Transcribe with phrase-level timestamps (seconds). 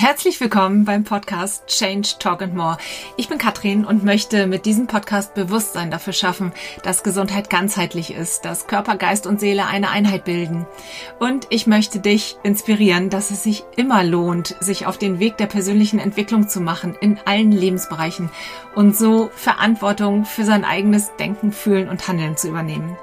[0.00, 2.78] Herzlich willkommen beim Podcast Change, Talk and More.
[3.16, 6.52] Ich bin Katrin und möchte mit diesem Podcast Bewusstsein dafür schaffen,
[6.84, 10.66] dass Gesundheit ganzheitlich ist, dass Körper, Geist und Seele eine Einheit bilden.
[11.18, 15.46] Und ich möchte dich inspirieren, dass es sich immer lohnt, sich auf den Weg der
[15.46, 18.30] persönlichen Entwicklung zu machen in allen Lebensbereichen
[18.76, 22.96] und so Verantwortung für sein eigenes Denken, Fühlen und Handeln zu übernehmen.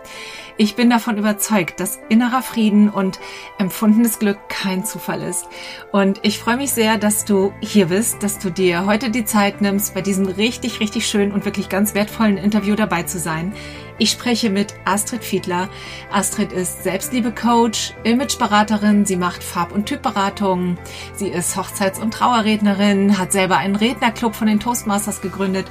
[0.57, 3.19] Ich bin davon überzeugt, dass innerer Frieden und
[3.57, 5.49] empfundenes Glück kein Zufall ist.
[5.91, 9.59] Und ich freue mich sehr, dass du hier bist, dass du dir heute die Zeit
[9.59, 13.51] nimmst, bei diesem richtig, richtig schönen und wirklich ganz wertvollen Interview dabei zu sein.
[13.97, 15.67] Ich spreche mit Astrid Fiedler.
[16.09, 20.77] Astrid ist Selbstliebe-Coach, Imageberaterin, sie macht Farb- und Typberatungen,
[21.13, 25.67] sie ist Hochzeits- und Trauerrednerin, hat selber einen Rednerclub von den Toastmasters gegründet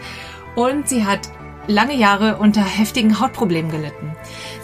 [0.57, 1.31] und sie hat
[1.67, 4.13] lange Jahre unter heftigen Hautproblemen gelitten.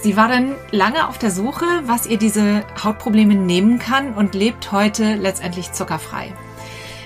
[0.03, 4.73] Sie war dann lange auf der Suche, was ihr diese Hautprobleme nehmen kann und lebt
[4.73, 6.33] heute letztendlich zuckerfrei.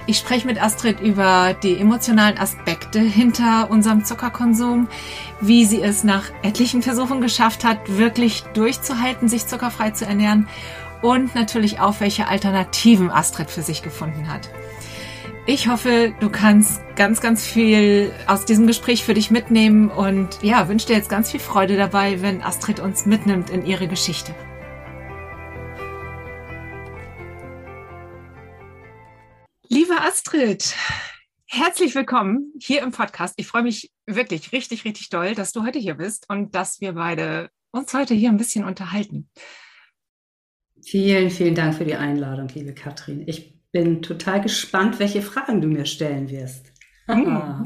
[0.07, 4.87] Ich spreche mit Astrid über die emotionalen Aspekte hinter unserem Zuckerkonsum,
[5.41, 10.47] wie sie es nach etlichen Versuchen geschafft hat, wirklich durchzuhalten, sich zuckerfrei zu ernähren
[11.03, 14.51] und natürlich auch, welche Alternativen Astrid für sich gefunden hat.
[15.47, 20.71] Ich hoffe, du kannst ganz, ganz viel aus diesem Gespräch für dich mitnehmen und ja,
[20.71, 24.35] wünsche dir jetzt ganz viel Freude dabei, wenn Astrid uns mitnimmt in ihre Geschichte.
[29.69, 30.75] Liebe Astrid,
[31.45, 33.35] herzlich willkommen hier im Podcast.
[33.37, 36.95] Ich freue mich wirklich richtig, richtig doll, dass du heute hier bist und dass wir
[36.95, 39.29] beide uns heute hier ein bisschen unterhalten.
[40.83, 43.25] Vielen, vielen Dank für die Einladung, liebe Katrin.
[43.27, 46.73] Ich bin total gespannt, welche Fragen du mir stellen wirst.
[47.09, 47.65] Mal.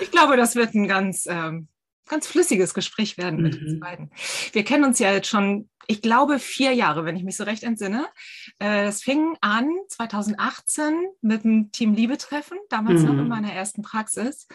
[0.00, 1.66] Ich glaube, das wird ein ganz, ähm,
[2.08, 3.66] ganz flüssiges Gespräch werden mit mhm.
[3.66, 4.10] uns beiden.
[4.52, 7.64] Wir kennen uns ja jetzt schon, ich glaube, vier Jahre, wenn ich mich so recht
[7.64, 8.06] entsinne.
[8.60, 13.08] Äh, das fing an 2018 mit dem Team Liebe-Treffen, damals mhm.
[13.08, 14.46] noch in meiner ersten Praxis.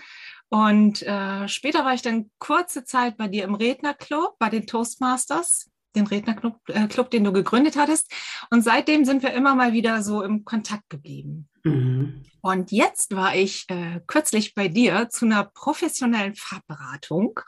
[0.48, 5.70] Und äh, später war ich dann kurze Zeit bei dir im Rednerclub, bei den Toastmasters
[5.96, 8.12] den Rednerclub, äh, Club, den du gegründet hattest.
[8.50, 11.50] Und seitdem sind wir immer mal wieder so im Kontakt geblieben.
[11.64, 12.24] Mhm.
[12.42, 17.40] Und jetzt war ich äh, kürzlich bei dir zu einer professionellen Farbberatung.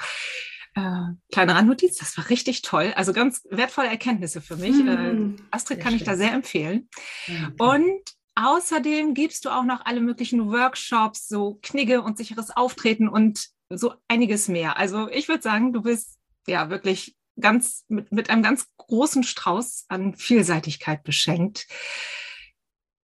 [0.73, 2.93] Äh, kleine Randnotiz, das war richtig toll.
[2.95, 4.75] Also ganz wertvolle Erkenntnisse für mich.
[4.75, 5.37] Mhm.
[5.37, 5.99] Äh, Astrid sehr kann schön.
[5.99, 6.89] ich da sehr empfehlen.
[7.27, 7.51] Okay.
[7.57, 8.01] Und
[8.35, 13.93] außerdem gibst du auch noch alle möglichen Workshops, so Knigge und sicheres Auftreten und so
[14.07, 14.77] einiges mehr.
[14.77, 19.85] Also ich würde sagen, du bist ja wirklich ganz, mit, mit einem ganz großen Strauß
[19.87, 21.67] an Vielseitigkeit beschenkt.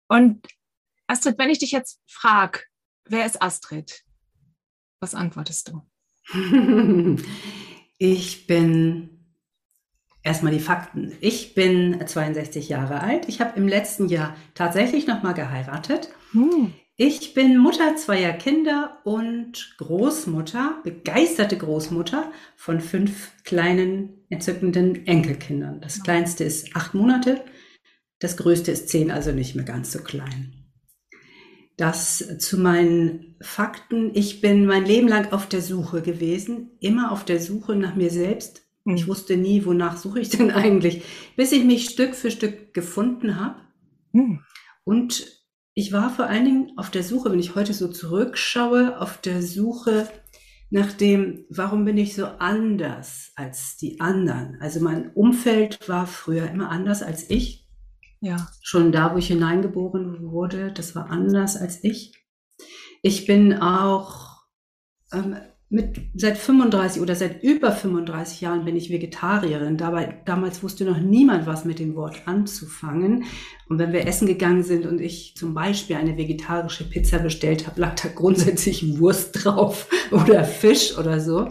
[0.08, 0.46] Und
[1.06, 2.60] Astrid, wenn ich dich jetzt frage,
[3.04, 4.02] wer ist Astrid?
[5.00, 5.82] Was antwortest du?
[7.98, 9.16] ich bin
[10.22, 11.16] erstmal die Fakten.
[11.20, 13.28] Ich bin 62 Jahre alt.
[13.28, 16.08] Ich habe im letzten Jahr tatsächlich nochmal geheiratet.
[16.32, 16.74] Hm.
[16.98, 25.82] Ich bin Mutter zweier Kinder und Großmutter, begeisterte Großmutter von fünf kleinen, entzückenden Enkelkindern.
[25.82, 27.44] Das kleinste ist acht Monate,
[28.18, 30.54] das größte ist zehn, also nicht mehr ganz so klein.
[31.76, 34.12] Das zu meinen Fakten.
[34.14, 38.08] Ich bin mein Leben lang auf der Suche gewesen, immer auf der Suche nach mir
[38.08, 38.62] selbst.
[38.86, 39.08] Ich hm.
[39.08, 41.02] wusste nie, wonach suche ich denn eigentlich,
[41.36, 43.60] bis ich mich Stück für Stück gefunden habe.
[44.14, 44.40] Hm.
[44.84, 45.35] Und
[45.78, 49.42] ich war vor allen Dingen auf der Suche, wenn ich heute so zurückschaue, auf der
[49.42, 50.08] Suche
[50.70, 54.56] nach dem, warum bin ich so anders als die anderen?
[54.62, 57.68] Also mein Umfeld war früher immer anders als ich.
[58.22, 58.48] Ja.
[58.62, 62.26] Schon da, wo ich hineingeboren wurde, das war anders als ich.
[63.02, 64.46] Ich bin auch
[65.12, 65.36] ähm,
[65.68, 69.76] mit seit 35 oder seit über 35 Jahren bin ich Vegetarierin.
[69.76, 73.24] Dabei, damals wusste noch niemand was mit dem Wort anzufangen.
[73.68, 77.80] Und wenn wir essen gegangen sind und ich zum Beispiel eine vegetarische Pizza bestellt habe,
[77.80, 81.48] lag da grundsätzlich Wurst drauf oder Fisch oder so.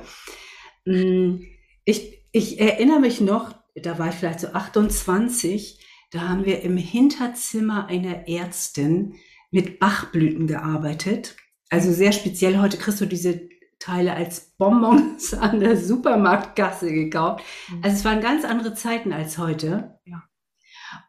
[0.85, 1.41] Mm,
[1.83, 6.77] ich, ich erinnere mich noch, da war ich vielleicht so 28, da haben wir im
[6.77, 9.15] Hinterzimmer einer Ärztin
[9.51, 11.35] mit Bachblüten gearbeitet.
[11.69, 12.59] Also sehr speziell.
[12.59, 13.49] Heute kriegst du diese
[13.85, 17.43] Teile als Bonbons an der Supermarktgasse gekauft.
[17.69, 17.83] Mhm.
[17.83, 19.99] Also es waren ganz andere Zeiten als heute.
[20.05, 20.23] Ja.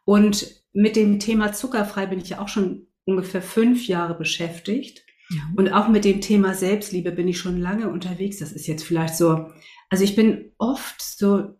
[0.05, 5.03] Und mit dem Thema zuckerfrei bin ich ja auch schon ungefähr fünf Jahre beschäftigt.
[5.29, 5.41] Ja.
[5.55, 8.37] Und auch mit dem Thema Selbstliebe bin ich schon lange unterwegs.
[8.37, 9.49] Das ist jetzt vielleicht so,
[9.89, 11.55] also ich bin oft so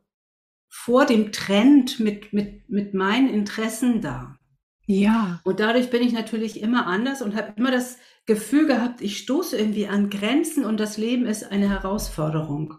[0.70, 4.38] vor dem Trend mit, mit, mit meinen Interessen da.
[4.86, 5.42] Ja.
[5.44, 9.58] Und dadurch bin ich natürlich immer anders und habe immer das Gefühl gehabt, ich stoße
[9.58, 12.76] irgendwie an Grenzen und das Leben ist eine Herausforderung.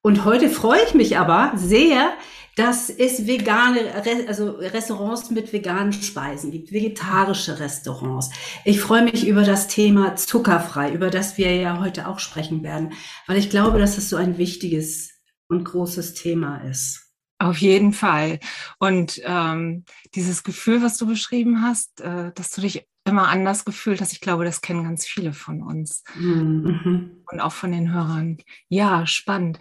[0.00, 2.12] Und heute freue ich mich aber sehr,
[2.56, 3.92] dass es vegane,
[4.28, 8.30] also Restaurants mit veganen Speisen gibt, vegetarische Restaurants.
[8.64, 12.92] Ich freue mich über das Thema zuckerfrei, über das wir ja heute auch sprechen werden,
[13.26, 15.10] weil ich glaube, dass es so ein wichtiges
[15.48, 17.00] und großes Thema ist.
[17.38, 18.38] Auf jeden Fall.
[18.78, 19.84] Und ähm,
[20.14, 24.20] dieses Gefühl, was du beschrieben hast, äh, dass du dich immer anders gefühlt hast, ich
[24.20, 27.22] glaube, das kennen ganz viele von uns mhm.
[27.30, 28.38] und auch von den Hörern.
[28.68, 29.58] Ja, spannend.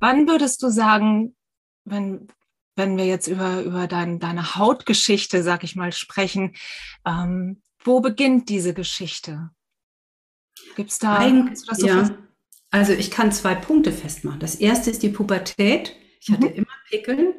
[0.00, 1.36] Wann würdest du sagen,
[1.84, 2.28] wenn,
[2.76, 6.54] wenn wir jetzt über, über dein, deine Hautgeschichte, sag ich mal, sprechen,
[7.06, 9.50] ähm, wo beginnt diese Geschichte?
[10.76, 12.10] Gibt es da, Ein, so ja.
[12.70, 14.40] Also ich kann zwei Punkte festmachen.
[14.40, 15.96] Das erste ist die Pubertät.
[16.20, 16.54] Ich hatte mhm.
[16.54, 17.34] immer Pickeln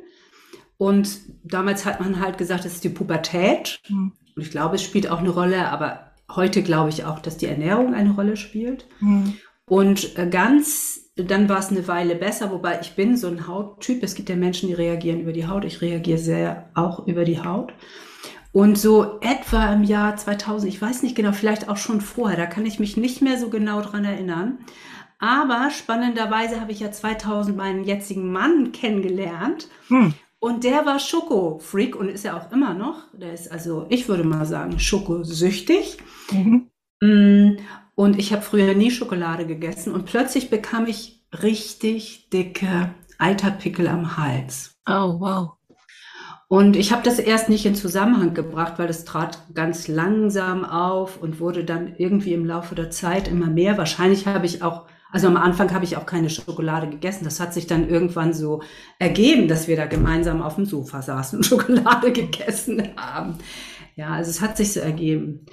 [0.78, 3.82] und damals hat man halt gesagt, es ist die Pubertät.
[3.90, 4.14] Mhm.
[4.40, 7.48] Und ich glaube, es spielt auch eine Rolle, aber heute glaube ich auch, dass die
[7.48, 8.86] Ernährung eine Rolle spielt.
[9.02, 9.34] Mhm.
[9.66, 14.02] Und äh, ganz dann war es eine Weile besser, wobei ich bin so ein Hauttyp.
[14.02, 15.66] Es gibt ja Menschen, die reagieren über die Haut.
[15.66, 17.74] Ich reagiere sehr auch über die Haut.
[18.54, 22.46] Und so etwa im Jahr 2000, ich weiß nicht genau, vielleicht auch schon vorher, da
[22.46, 24.60] kann ich mich nicht mehr so genau dran erinnern.
[25.20, 29.68] Aber spannenderweise habe ich ja 2000 meinen jetzigen Mann kennengelernt.
[29.90, 30.14] Hm.
[30.40, 33.04] Und der war Schokofreak und ist ja auch immer noch.
[33.14, 35.98] Der ist also, ich würde mal sagen, schokosüchtig.
[36.32, 36.70] Mhm.
[37.02, 37.58] Mm,
[37.96, 44.18] und ich habe früher nie Schokolade gegessen und plötzlich bekam ich richtig dicke Eiterpickel am
[44.18, 44.78] Hals.
[44.88, 45.60] Oh, wow.
[46.48, 51.22] Und ich habe das erst nicht in Zusammenhang gebracht, weil es trat ganz langsam auf
[51.22, 53.78] und wurde dann irgendwie im Laufe der Zeit immer mehr.
[53.78, 57.24] Wahrscheinlich habe ich auch, also am Anfang habe ich auch keine Schokolade gegessen.
[57.24, 58.62] Das hat sich dann irgendwann so
[59.00, 63.36] ergeben, dass wir da gemeinsam auf dem Sofa saßen und Schokolade gegessen haben.
[63.96, 65.46] Ja, also es hat sich so ergeben.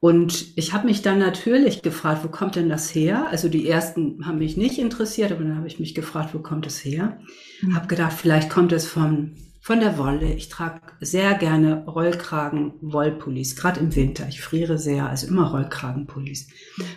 [0.00, 3.28] Und ich habe mich dann natürlich gefragt, wo kommt denn das her?
[3.30, 6.66] Also die ersten haben mich nicht interessiert, aber dann habe ich mich gefragt, wo kommt
[6.66, 7.20] es her?
[7.60, 7.76] Mhm.
[7.76, 10.34] Habe gedacht, vielleicht kommt es von, von der Wolle.
[10.34, 14.26] Ich trage sehr gerne Rollkragen, Wollpullis, gerade im Winter.
[14.28, 16.48] Ich friere sehr, also immer Rollkragenpullis.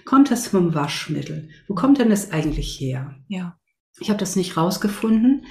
[0.03, 1.49] Kommt das vom Waschmittel?
[1.67, 3.15] Wo kommt denn das eigentlich her?
[3.27, 3.57] Ja.
[3.99, 5.45] Ich habe das nicht rausgefunden.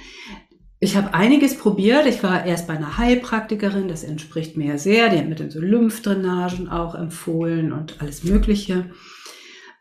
[0.81, 2.05] Ich habe einiges probiert.
[2.05, 5.09] Ich war erst bei einer Heilpraktikerin, das entspricht mir sehr.
[5.09, 8.91] Die hat mir dann so Lymphdrainagen auch empfohlen und alles Mögliche.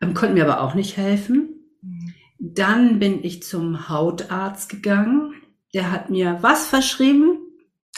[0.01, 1.67] Ähm, konnte mir aber auch nicht helfen.
[1.83, 2.15] Mhm.
[2.39, 5.35] Dann bin ich zum Hautarzt gegangen.
[5.75, 7.39] Der hat mir was verschrieben?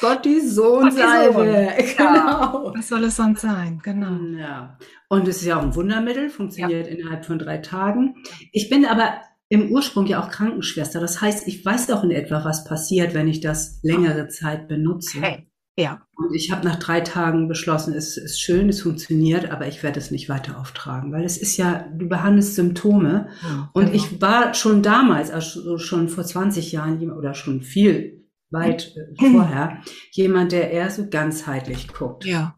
[0.00, 1.74] Cortisonsalbe.
[1.96, 2.72] Genau.
[2.74, 3.80] Was soll es sonst sein?
[3.82, 4.38] Genau.
[4.38, 4.78] Ja.
[5.08, 6.94] Und es ist ja auch ein Wundermittel, funktioniert ja.
[6.94, 8.16] innerhalb von drei Tagen.
[8.52, 11.00] Ich bin aber im Ursprung ja auch Krankenschwester.
[11.00, 15.18] Das heißt, ich weiß auch in etwa, was passiert, wenn ich das längere Zeit benutze.
[15.18, 15.46] Okay.
[15.76, 16.06] Ja.
[16.16, 20.00] Und ich habe nach drei Tagen beschlossen, es ist schön, es funktioniert, aber ich werde
[20.00, 23.28] es nicht weiter auftragen, weil es ist ja, du behandelst Symptome.
[23.42, 23.96] Ja, und genau.
[23.96, 29.82] ich war schon damals, also schon vor 20 Jahren oder schon viel weit äh, vorher,
[30.12, 32.24] jemand, der eher so ganzheitlich guckt.
[32.24, 32.56] Ja.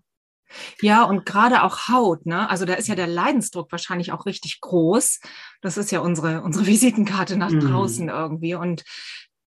[0.80, 2.48] Ja, und gerade auch Haut, ne?
[2.48, 5.20] Also da ist ja der Leidensdruck wahrscheinlich auch richtig groß.
[5.60, 7.60] Das ist ja unsere, unsere Visitenkarte nach mhm.
[7.60, 8.54] draußen irgendwie.
[8.54, 8.84] Und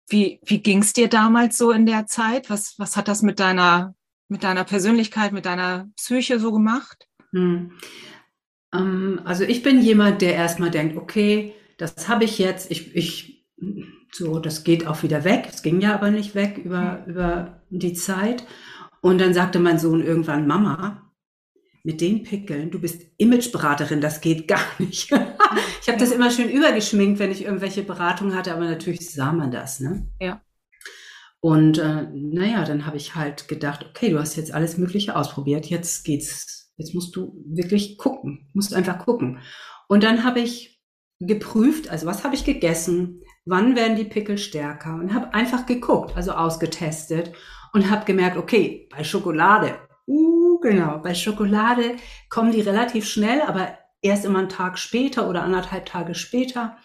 [0.09, 2.51] wie, wie ging es dir damals so in der Zeit?
[2.51, 3.95] Was, was hat das mit deiner,
[4.29, 7.09] mit deiner Persönlichkeit, mit deiner Psyche so gemacht?
[7.33, 7.73] Mhm.
[8.73, 13.47] Ähm, also ich bin jemand, der erstmal denkt, okay, das habe ich jetzt, ich, ich,
[14.13, 15.49] so, das geht auch wieder weg.
[15.51, 17.13] Es ging ja aber nicht weg über, mhm.
[17.13, 18.45] über die Zeit.
[19.01, 21.13] Und dann sagte mein Sohn irgendwann, Mama,
[21.83, 25.11] mit den Pickeln, du bist Imageberaterin, das geht gar nicht.
[25.85, 29.51] Ich habe das immer schön übergeschminkt, wenn ich irgendwelche Beratungen hatte, aber natürlich sah man
[29.51, 29.81] das.
[29.81, 30.09] Ne?
[30.19, 30.41] Ja.
[31.41, 35.67] Und äh, naja, dann habe ich halt gedacht, okay, du hast jetzt alles Mögliche ausprobiert,
[35.67, 39.41] jetzt geht's, jetzt musst du wirklich gucken, musst einfach gucken.
[39.87, 40.81] Und dann habe ich
[41.21, 46.17] geprüft, also was habe ich gegessen, wann werden die Pickel stärker und habe einfach geguckt,
[46.17, 47.33] also ausgetestet
[47.75, 49.75] und habe gemerkt, okay, bei Schokolade,
[50.07, 51.97] uh, genau, bei Schokolade
[52.31, 56.77] kommen die relativ schnell, aber erst immer einen Tag später oder anderthalb Tage später.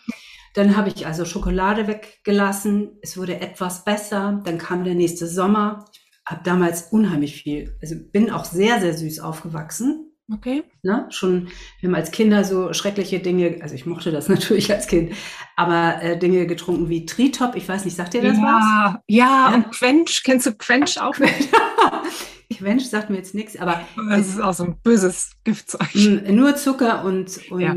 [0.55, 2.97] Dann habe ich also Schokolade weggelassen.
[3.01, 4.41] Es wurde etwas besser.
[4.45, 5.85] Dann kam der nächste Sommer.
[5.93, 10.05] Ich habe damals unheimlich viel, also bin auch sehr, sehr süß aufgewachsen.
[10.31, 10.63] Okay.
[10.83, 11.07] Ne?
[11.09, 11.47] Schon,
[11.79, 15.13] wir haben als Kinder so schreckliche Dinge, also ich mochte das natürlich als Kind,
[15.55, 19.01] aber äh, Dinge getrunken wie Tritop, ich weiß nicht, sagt ihr das ja, was?
[19.07, 21.15] Ja, ja, und Quench, kennst du Quench auch?
[22.57, 23.81] Quench sagt mir jetzt nichts, aber.
[24.09, 25.93] Das ist auch so ein böses Giftzeug.
[26.29, 27.75] Nur Zucker und, und ja.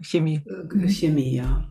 [0.00, 0.42] Chemie.
[0.46, 1.70] Äh, Chemie, ja.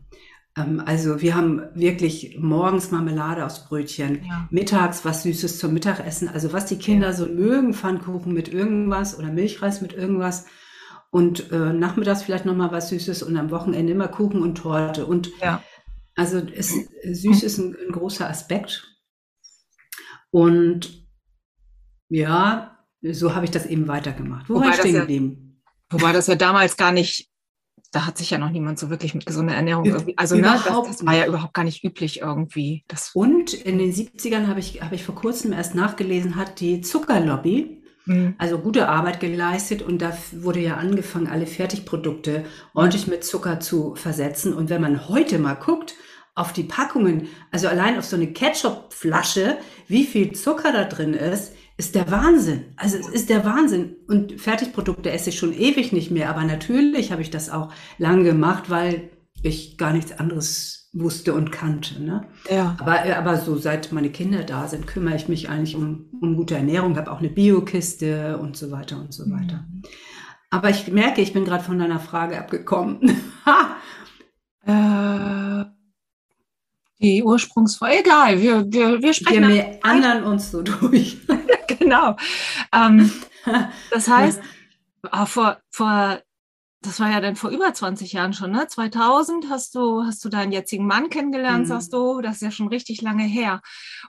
[0.57, 4.47] Ähm, also wir haben wirklich morgens Marmelade aus Brötchen, ja.
[4.51, 6.27] mittags was Süßes zum Mittagessen.
[6.27, 7.13] Also was die Kinder ja.
[7.13, 10.45] so mögen, Pfannkuchen mit irgendwas oder Milchreis mit irgendwas.
[11.11, 15.05] Und äh, nachmittags vielleicht nochmal was Süßes und am Wochenende immer Kuchen und Torte.
[15.05, 15.63] Und ja.
[16.15, 16.73] Also es,
[17.03, 18.97] süß ist ein, ein großer Aspekt.
[20.31, 21.04] Und
[22.09, 24.49] ja, so habe ich das eben weitergemacht.
[24.49, 25.61] Wo war ich stehen geblieben?
[25.91, 27.29] Ja, wobei das ja damals gar nicht,
[27.91, 30.63] da hat sich ja noch niemand so wirklich mit gesunder Ernährung irgendwie, also ne, das,
[30.63, 32.83] das, war ja überhaupt gar nicht üblich irgendwie.
[32.87, 36.81] Das Und in den 70ern habe ich, habe ich vor kurzem erst nachgelesen, hat die
[36.81, 38.35] Zuckerlobby mhm.
[38.37, 43.95] also gute Arbeit geleistet und da wurde ja angefangen, alle Fertigprodukte ordentlich mit Zucker zu
[43.95, 44.53] versetzen.
[44.53, 45.95] Und wenn man heute mal guckt,
[46.37, 49.57] auf die Packungen, also allein auf so eine Ketchup-Flasche,
[49.87, 52.65] wie viel Zucker da drin ist, ist der Wahnsinn.
[52.77, 53.95] Also es ist der Wahnsinn.
[54.07, 56.29] Und Fertigprodukte esse ich schon ewig nicht mehr.
[56.29, 59.09] Aber natürlich habe ich das auch lang gemacht, weil
[59.43, 62.01] ich gar nichts anderes wusste und kannte.
[62.01, 62.25] Ne?
[62.49, 62.77] Ja.
[62.79, 66.55] Aber, aber so seit meine Kinder da sind, kümmere ich mich eigentlich um, um gute
[66.55, 69.65] Ernährung, habe auch eine Biokiste und so weiter und so weiter.
[69.69, 69.83] Mhm.
[70.49, 73.01] Aber ich merke, ich bin gerade von deiner Frage abgekommen.
[74.65, 75.65] äh,
[77.01, 79.49] die Ursprungsfrage, egal, wir, wir, wir sprechen.
[79.49, 81.17] Wir anderen uns so durch.
[81.79, 82.15] genau.
[82.71, 83.11] Ähm,
[83.91, 84.41] das heißt,
[85.03, 86.21] ah, vor, vor,
[86.81, 88.67] das war ja dann vor über 20 Jahren schon, ne?
[88.67, 91.69] 2000 hast du, hast du deinen jetzigen Mann kennengelernt, mhm.
[91.69, 93.61] sagst du, das ist ja schon richtig lange her.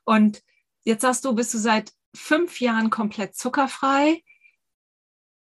[0.04, 0.42] Und
[0.85, 4.23] jetzt sagst du, bist du seit fünf Jahren komplett zuckerfrei.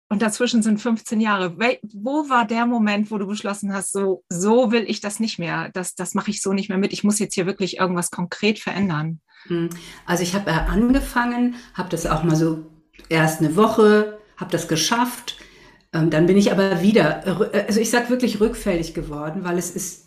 [0.09, 1.57] Und dazwischen sind 15 Jahre.
[1.95, 5.71] Wo war der Moment, wo du beschlossen hast, so, so will ich das nicht mehr,
[5.73, 8.59] das, das mache ich so nicht mehr mit, ich muss jetzt hier wirklich irgendwas konkret
[8.59, 9.23] verändern?
[9.47, 9.71] Hm.
[10.07, 12.67] Also ich habe äh, angefangen, habe das auch mal so
[13.09, 15.37] erst eine Woche, habe das geschafft.
[15.93, 19.71] Ähm, dann bin ich aber wieder, äh, also ich sage wirklich rückfällig geworden, weil es
[19.71, 20.07] ist,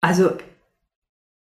[0.00, 0.32] also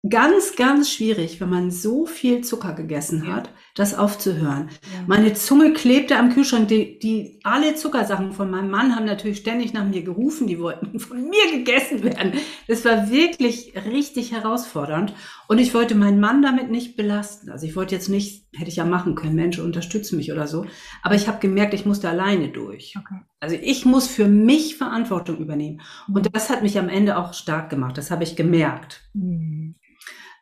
[0.09, 4.69] ganz, ganz schwierig, wenn man so viel Zucker gegessen hat, das aufzuhören.
[4.93, 5.03] Ja.
[5.07, 6.67] Meine Zunge klebte am Kühlschrank.
[6.67, 10.45] Die, die, alle Zuckersachen von meinem Mann haben natürlich ständig nach mir gerufen.
[10.45, 12.33] Die wollten von mir gegessen werden.
[12.67, 15.13] Das war wirklich richtig herausfordernd.
[15.47, 17.49] Und ich wollte meinen Mann damit nicht belasten.
[17.49, 20.65] Also ich wollte jetzt nicht, hätte ich ja machen können, Mensch, unterstütze mich oder so.
[21.01, 22.93] Aber ich habe gemerkt, ich musste alleine durch.
[22.95, 23.21] Okay.
[23.39, 25.81] Also ich muss für mich Verantwortung übernehmen.
[26.13, 27.97] Und das hat mich am Ende auch stark gemacht.
[27.97, 29.01] Das habe ich gemerkt.
[29.13, 29.75] Mhm.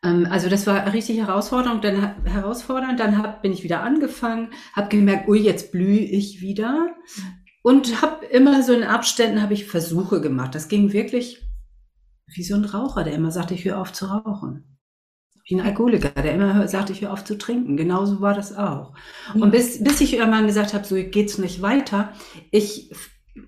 [0.03, 1.83] Ähm, also das war richtig herausfordernd.
[1.83, 2.99] Dann, herausfordernd.
[2.99, 6.95] dann hab, bin ich wieder angefangen, habe gemerkt, ui, jetzt blühe ich wieder.
[7.63, 10.55] Und habe immer so in Abständen habe ich Versuche gemacht.
[10.55, 11.47] Das ging wirklich
[12.33, 14.77] wie so ein Raucher, der immer sagte, ich höre auf zu rauchen.
[15.47, 17.77] Wie ein Alkoholiker, der immer sagte, ich höre auf zu trinken.
[17.77, 18.93] Genauso war das auch.
[19.33, 22.13] Und bis, bis ich irgendwann gesagt habe, so geht's nicht weiter.
[22.51, 22.91] Ich,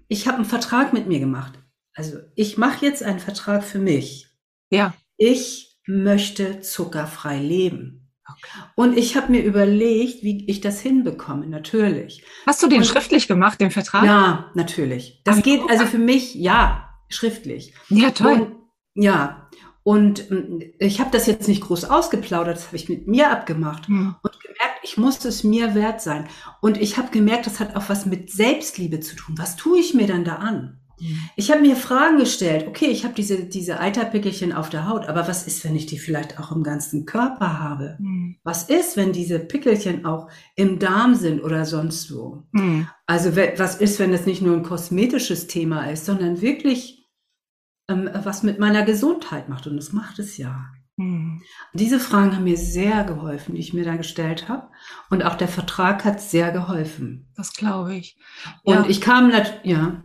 [0.08, 1.54] ich habe einen Vertrag mit mir gemacht.
[1.96, 4.28] Also ich mache jetzt einen Vertrag für mich.
[4.70, 4.94] Ja.
[5.18, 8.12] Ich möchte zuckerfrei leben.
[8.30, 8.64] Okay.
[8.76, 12.24] Und ich habe mir überlegt, wie ich das hinbekomme, natürlich.
[12.48, 14.06] Hast du den und, schriftlich gemacht, den Vertrag?
[14.06, 15.22] Ja, natürlich.
[15.26, 17.74] Das Aber geht also für mich, ja, schriftlich.
[17.90, 18.34] Ja, toll.
[18.34, 18.56] Und,
[18.96, 19.50] ja,
[19.84, 23.88] und mm, ich habe das jetzt nicht groß ausgeplaudert, das habe ich mit mir abgemacht
[23.88, 24.16] hm.
[24.22, 26.28] und gemerkt, ich muss es mir wert sein.
[26.62, 29.36] Und ich habe gemerkt, das hat auch was mit Selbstliebe zu tun.
[29.38, 30.80] Was tue ich mir dann da an?
[31.36, 32.68] Ich habe mir Fragen gestellt.
[32.68, 35.98] Okay, ich habe diese, diese Eiterpickelchen auf der Haut, aber was ist, wenn ich die
[35.98, 37.98] vielleicht auch im ganzen Körper habe?
[38.00, 38.38] Mhm.
[38.44, 42.44] Was ist, wenn diese Pickelchen auch im Darm sind oder sonst wo?
[42.52, 42.88] Mhm.
[43.06, 47.06] Also was ist, wenn das nicht nur ein kosmetisches Thema ist, sondern wirklich
[47.90, 49.68] ähm, was mit meiner Gesundheit macht?
[49.68, 50.66] Und das macht es ja.
[50.96, 51.42] Mhm.
[51.74, 54.70] Diese Fragen haben mir sehr geholfen, die ich mir da gestellt habe.
[55.10, 57.28] Und auch der Vertrag hat sehr geholfen.
[57.36, 58.18] Das glaube ich.
[58.64, 58.86] Und ja.
[58.88, 59.32] ich kam,
[59.64, 60.04] ja.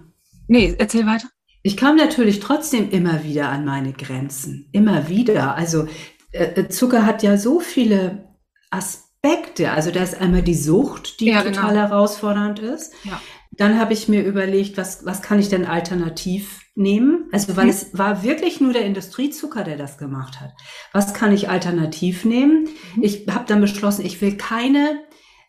[0.49, 1.29] Nee, erzähl weiter.
[1.63, 4.69] Ich kam natürlich trotzdem immer wieder an meine Grenzen.
[4.73, 5.55] Immer wieder.
[5.57, 5.87] Also
[6.33, 8.35] äh, äh, Zucker hat ja so viele
[8.71, 9.71] Aspekte.
[9.71, 11.55] Also da ist einmal die Sucht, die ja, genau.
[11.55, 11.89] total genau.
[11.89, 12.95] herausfordernd ist.
[13.05, 13.21] Ja.
[13.53, 17.29] Dann habe ich mir überlegt, was, was kann ich denn alternativ nehmen?
[17.33, 17.71] Also, weil mhm.
[17.71, 20.53] es war wirklich nur der Industriezucker, der das gemacht hat.
[20.93, 22.69] Was kann ich alternativ nehmen?
[22.95, 23.03] Mhm.
[23.03, 25.01] Ich habe dann beschlossen, ich will keine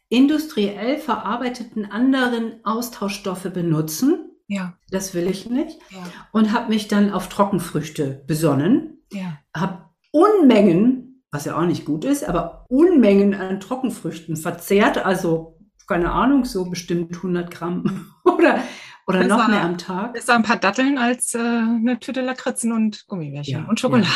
[0.09, 4.73] industriell verarbeiteten anderen Austauschstoffe benutzen, ja.
[4.89, 5.79] Das will ich nicht.
[5.91, 6.03] Ja.
[6.31, 9.03] Und habe mich dann auf Trockenfrüchte besonnen.
[9.11, 9.37] Ja.
[9.55, 15.05] Habe Unmengen, was ja auch nicht gut ist, aber Unmengen an Trockenfrüchten verzehrt.
[15.05, 18.59] Also, keine Ahnung, so bestimmt 100 Gramm oder,
[19.05, 20.15] oder noch mehr am Tag.
[20.17, 24.07] Ist ein paar Datteln als äh, eine Tüte Lakritzen und Gummibärchen ja, und Schokolade.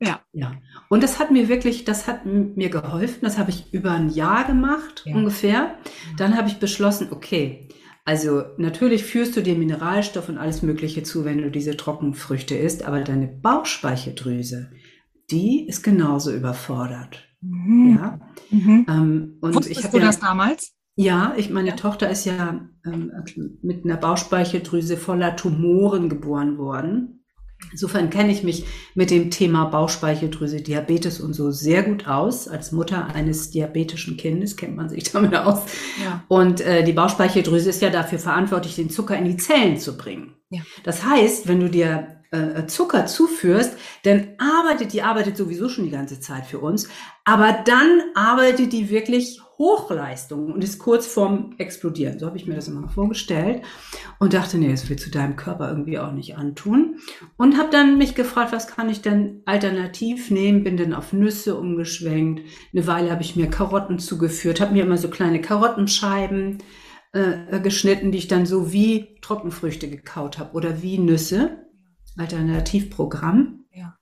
[0.00, 0.20] Ja.
[0.32, 0.54] ja.
[0.88, 3.20] Und das hat mir wirklich, das hat mir geholfen.
[3.22, 5.14] Das habe ich über ein Jahr gemacht, ja.
[5.14, 5.76] ungefähr.
[6.16, 7.68] Dann habe ich beschlossen, okay,
[8.08, 12.82] also natürlich führst du dir Mineralstoff und alles Mögliche zu, wenn du diese Trockenfrüchte isst,
[12.84, 14.70] aber deine Bauchspeicheldrüse,
[15.30, 17.28] die ist genauso überfordert.
[17.42, 17.98] Mhm.
[17.98, 18.20] Ja.
[18.48, 18.86] Mhm.
[18.88, 20.72] Ähm, und Wusstest ich du ja, das damals?
[20.96, 21.76] Ja, ich, meine ja.
[21.76, 23.12] Tochter ist ja ähm,
[23.60, 27.17] mit einer Bauchspeicheldrüse voller Tumoren geboren worden.
[27.70, 32.48] Insofern kenne ich mich mit dem Thema Bauchspeicheldrüse, Diabetes und so sehr gut aus.
[32.48, 35.62] Als Mutter eines diabetischen Kindes kennt man sich damit aus.
[36.02, 36.24] Ja.
[36.28, 40.34] Und äh, die Bauchspeicheldrüse ist ja dafür verantwortlich, den Zucker in die Zellen zu bringen.
[40.50, 40.62] Ja.
[40.84, 45.90] Das heißt, wenn du dir äh, Zucker zuführst, dann arbeitet die arbeitet sowieso schon die
[45.90, 46.88] ganze Zeit für uns,
[47.24, 52.18] aber dann arbeitet die wirklich Hochleistung und ist kurz vorm Explodieren.
[52.18, 53.62] So habe ich mir das immer vorgestellt
[54.20, 57.00] und dachte, nee, das willst du deinem Körper irgendwie auch nicht antun.
[57.36, 60.62] Und habe dann mich gefragt, was kann ich denn alternativ nehmen?
[60.62, 62.42] Bin dann auf Nüsse umgeschwenkt.
[62.72, 66.58] Eine Weile habe ich mir Karotten zugeführt, habe mir immer so kleine Karottenscheiben
[67.12, 71.64] äh, geschnitten, die ich dann so wie Trockenfrüchte gekaut habe oder wie Nüsse.
[72.16, 73.64] Alternativprogramm.
[73.72, 73.96] Ja.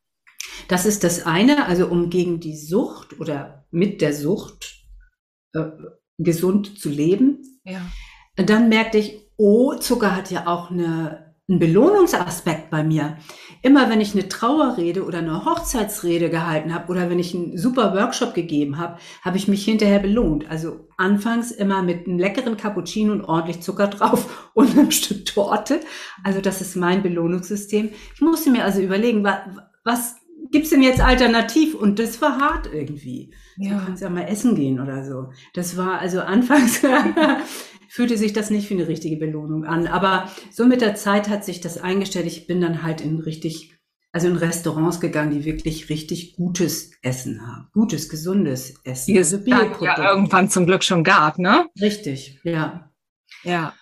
[0.69, 4.86] Das ist das eine, also um gegen die Sucht oder mit der Sucht äh,
[6.19, 7.61] gesund zu leben.
[7.65, 7.81] Ja.
[8.37, 13.19] Dann merkte ich, oh, Zucker hat ja auch eine, einen Belohnungsaspekt bei mir.
[13.63, 17.95] Immer wenn ich eine Trauerrede oder eine Hochzeitsrede gehalten habe oder wenn ich einen super
[17.95, 20.51] Workshop gegeben habe, habe ich mich hinterher belohnt.
[20.51, 25.81] Also anfangs immer mit einem leckeren Cappuccino und ordentlich Zucker drauf und einem Stück Torte.
[26.25, 27.91] Also das ist mein Belohnungssystem.
[28.15, 29.25] Ich musste mir also überlegen,
[29.85, 30.17] was
[30.51, 31.75] gibt's denn jetzt alternativ?
[31.75, 33.35] Und das war hart irgendwie.
[33.57, 33.79] Ja.
[33.79, 35.31] Du kannst ja mal essen gehen oder so.
[35.55, 36.83] Das war also anfangs
[37.89, 39.87] fühlte sich das nicht wie eine richtige Belohnung an.
[39.87, 42.27] Aber so mit der Zeit hat sich das eingestellt.
[42.27, 43.73] Ich bin dann halt in richtig,
[44.13, 47.69] also in Restaurants gegangen, die wirklich richtig gutes Essen haben.
[47.73, 49.15] Gutes, gesundes Essen.
[49.15, 51.71] Die es also ja irgendwann zum Glück schon gab, ne?
[51.81, 52.91] Richtig, ja.
[53.45, 53.73] Ja.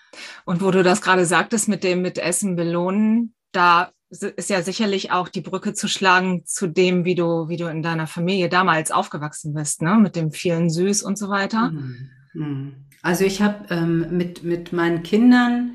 [0.44, 3.90] Und wo du das gerade sagtest mit dem mit Essen belohnen, da
[4.22, 7.82] ist ja sicherlich auch die Brücke zu schlagen zu dem, wie du, wie du in
[7.82, 9.96] deiner Familie damals aufgewachsen bist, ne?
[9.96, 11.70] mit dem vielen Süß und so weiter.
[11.70, 12.10] Mhm.
[12.34, 12.74] Mhm.
[13.02, 15.74] Also ich habe ähm, mit, mit meinen Kindern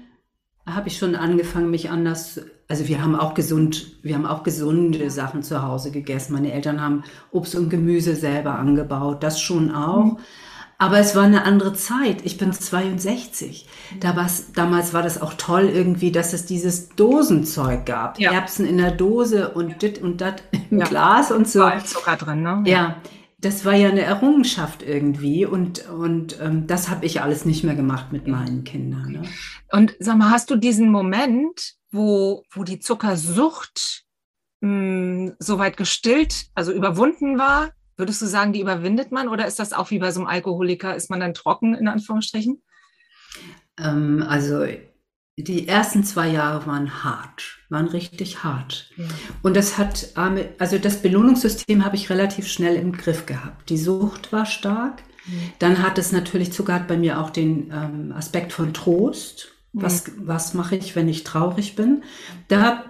[0.66, 5.10] habe ich schon angefangen, mich anders, also wir haben auch gesund, wir haben auch gesunde
[5.10, 6.34] Sachen zu Hause gegessen.
[6.34, 10.04] Meine Eltern haben Obst und Gemüse selber angebaut, das schon auch.
[10.04, 10.18] Mhm.
[10.82, 12.22] Aber es war eine andere Zeit.
[12.24, 13.68] Ich bin 62.
[14.00, 18.18] Da war's, damals war das auch toll irgendwie, dass es dieses Dosenzeug gab.
[18.18, 18.32] Ja.
[18.32, 20.86] Erbsen in der Dose und dit und dat im ja.
[20.86, 21.60] Glas und so.
[21.60, 22.64] War Zucker drin, ne?
[22.66, 22.72] Ja.
[22.72, 22.96] ja.
[23.42, 27.76] Das war ja eine Errungenschaft irgendwie und, und ähm, das habe ich alles nicht mehr
[27.76, 29.12] gemacht mit meinen Kindern.
[29.14, 29.22] Ne?
[29.72, 34.06] Und sag mal, hast du diesen Moment, wo, wo die Zuckersucht
[34.62, 39.60] mh, hm, soweit gestillt, also überwunden war, Würdest du sagen, die überwindet man oder ist
[39.60, 40.96] das auch wie bei so einem Alkoholiker?
[40.96, 42.62] Ist man dann trocken in Anführungsstrichen?
[43.78, 44.66] Ähm, also
[45.38, 48.90] die ersten zwei Jahre waren hart, waren richtig hart.
[48.96, 49.04] Ja.
[49.42, 53.70] Und das hat, also das Belohnungssystem habe ich relativ schnell im Griff gehabt.
[53.70, 55.04] Die Sucht war stark.
[55.26, 55.52] Mhm.
[55.60, 59.50] Dann hat es natürlich sogar bei mir auch den ähm, Aspekt von Trost.
[59.74, 60.22] Was, mhm.
[60.26, 62.04] was mache ich, wenn ich traurig bin?
[62.48, 62.86] Da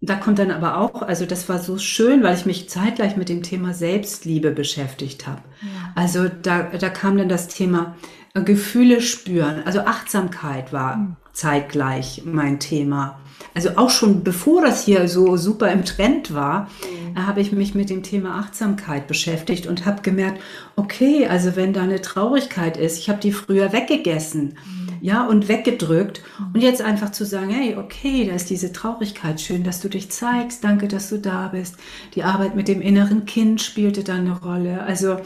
[0.00, 3.28] da kommt dann aber auch, also das war so schön, weil ich mich zeitgleich mit
[3.28, 5.40] dem Thema Selbstliebe beschäftigt habe.
[5.62, 5.92] Ja.
[5.94, 7.96] Also da, da kam dann das Thema
[8.34, 11.16] äh, Gefühle spüren, also Achtsamkeit war mhm.
[11.32, 13.20] zeitgleich mein Thema.
[13.54, 16.68] Also auch schon bevor das hier so super im Trend war,
[17.14, 17.26] mhm.
[17.26, 20.42] habe ich mich mit dem Thema Achtsamkeit beschäftigt und habe gemerkt,
[20.76, 24.58] okay, also wenn da eine Traurigkeit ist, ich habe die früher weggegessen.
[24.62, 26.22] Mhm ja, und weggedrückt.
[26.52, 30.10] Und jetzt einfach zu sagen, hey, okay, da ist diese Traurigkeit, schön, dass du dich
[30.10, 31.76] zeigst, danke, dass du da bist.
[32.14, 34.82] Die Arbeit mit dem inneren Kind spielte da eine Rolle.
[34.82, 35.18] Also,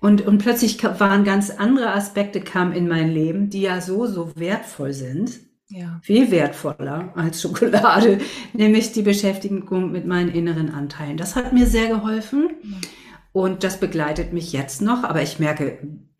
[0.00, 4.32] und, und plötzlich waren ganz andere Aspekte kamen in mein Leben, die ja so, so
[4.36, 5.40] wertvoll sind.
[5.70, 6.00] Ja.
[6.02, 8.18] Viel wertvoller als Schokolade,
[8.54, 11.18] nämlich die Beschäftigung mit meinen inneren Anteilen.
[11.18, 12.50] Das hat mir sehr geholfen.
[13.32, 15.78] Und das begleitet mich jetzt noch, aber ich merke,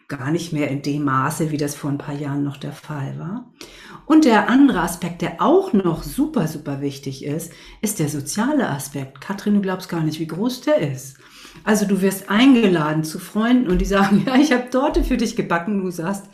[0.09, 3.19] gar nicht mehr in dem Maße, wie das vor ein paar Jahren noch der Fall
[3.19, 3.53] war.
[4.07, 9.21] Und der andere Aspekt, der auch noch super, super wichtig ist, ist der soziale Aspekt.
[9.21, 11.19] Katrin, du glaubst gar nicht, wie groß der ist.
[11.63, 15.37] Also du wirst eingeladen zu Freunden und die sagen, ja, ich habe Torte für dich
[15.37, 15.83] gebacken.
[15.83, 16.25] Du sagst,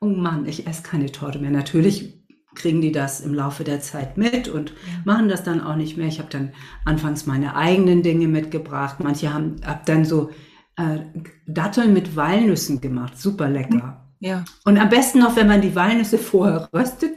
[0.00, 1.50] oh Mann, ich esse keine Torte mehr.
[1.50, 2.22] Natürlich
[2.54, 6.06] kriegen die das im Laufe der Zeit mit und machen das dann auch nicht mehr.
[6.06, 6.52] Ich habe dann
[6.84, 8.98] anfangs meine eigenen Dinge mitgebracht.
[9.00, 10.30] Manche haben hab dann so
[10.76, 11.00] äh,
[11.46, 13.18] Datteln mit Walnüssen gemacht.
[13.18, 14.04] Super lecker.
[14.20, 14.44] Ja.
[14.64, 17.12] Und am besten noch, wenn man die Walnüsse vorher röstet.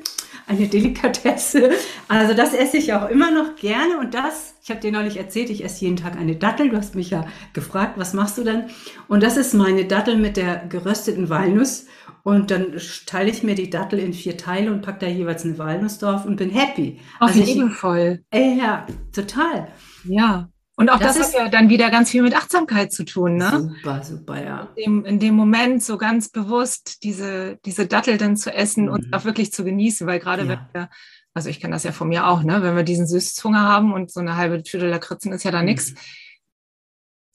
[0.46, 1.72] Eine Delikatesse.
[2.08, 3.98] Also das esse ich auch immer noch gerne.
[4.00, 6.70] Und das, ich habe dir neulich erzählt, ich esse jeden Tag eine Dattel.
[6.70, 8.66] Du hast mich ja gefragt, was machst du denn?
[9.10, 11.86] Und das ist meine Dattel mit der gerösteten Walnuss.
[12.24, 15.58] Und dann teile ich mir die Dattel in vier Teile und packe da jeweils eine
[15.58, 17.00] Walnuss drauf und bin happy.
[17.20, 18.24] Auch also liebevoll.
[18.32, 19.70] Äh, ja, total.
[20.04, 20.50] Ja.
[20.80, 23.74] Und auch das, das hat ja dann wieder ganz viel mit Achtsamkeit zu tun, ne?
[23.76, 24.68] Super, super, ja.
[24.76, 28.92] In dem, in dem Moment so ganz bewusst diese, diese Dattel dann zu essen mhm.
[28.92, 30.50] und auch wirklich zu genießen, weil gerade ja.
[30.50, 30.90] wenn wir
[31.38, 32.64] also ich kenne das ja von mir auch, ne?
[32.64, 35.92] Wenn wir diesen Süßhunger haben und so eine halbe Tüte Lakritzen ist ja da nichts,
[35.92, 35.98] mhm.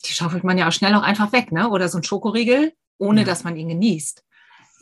[0.05, 1.71] die schaufelt man ja auch schnell auch einfach weg, ne?
[1.71, 3.27] Oder so ein Schokoriegel, ohne ja.
[3.27, 4.25] dass man ihn genießt.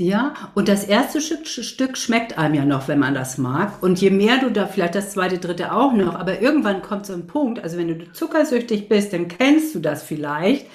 [0.01, 3.83] Ja, und das erste Stück, Stück, schmeckt einem ja noch, wenn man das mag.
[3.83, 7.13] Und je mehr du da, vielleicht das zweite, dritte auch noch, aber irgendwann kommt so
[7.13, 10.67] ein Punkt, also wenn du zuckersüchtig bist, dann kennst du das vielleicht.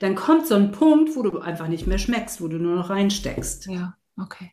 [0.00, 2.90] Dann kommt so ein Punkt, wo du einfach nicht mehr schmeckst, wo du nur noch
[2.90, 3.66] reinsteckst.
[3.66, 3.94] Ja.
[4.20, 4.52] Okay.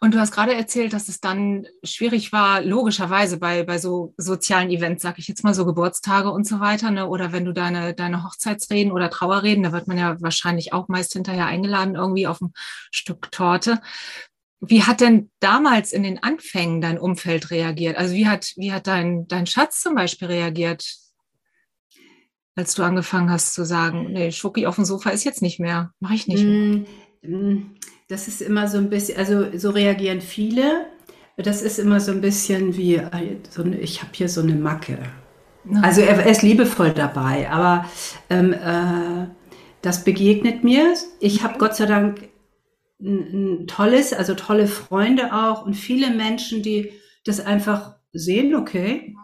[0.00, 4.70] Und du hast gerade erzählt, dass es dann schwierig war, logischerweise bei, bei so sozialen
[4.70, 7.08] Events, sag ich jetzt mal, so Geburtstage und so weiter, ne?
[7.08, 11.14] oder wenn du deine, deine Hochzeitsreden oder Trauerreden, da wird man ja wahrscheinlich auch meist
[11.14, 12.52] hinterher eingeladen, irgendwie auf ein
[12.92, 13.80] Stück Torte.
[14.60, 17.96] Wie hat denn damals in den Anfängen dein Umfeld reagiert?
[17.96, 20.96] Also wie hat, wie hat dein, dein Schatz zum Beispiel reagiert,
[22.54, 25.92] als du angefangen hast zu sagen, nee, Schoki auf dem Sofa ist jetzt nicht mehr,
[25.98, 26.86] mache ich nicht mehr?
[27.22, 27.76] Mm, mm
[28.08, 30.86] das ist immer so ein bisschen, also so reagieren viele.
[31.36, 34.54] Das ist immer so ein bisschen wie, äh, so eine, ich habe hier so eine
[34.54, 34.98] Macke.
[35.82, 37.90] Also er, er, ist liebevoll dabei, aber
[38.30, 39.26] ähm, äh,
[39.82, 40.94] das begegnet mir.
[41.18, 42.28] Ich habe Gott sei Dank
[43.00, 46.92] ein, ein, tolles, also tolle Freunde auch und viele Menschen, die
[47.24, 49.16] das einfach sehen, okay,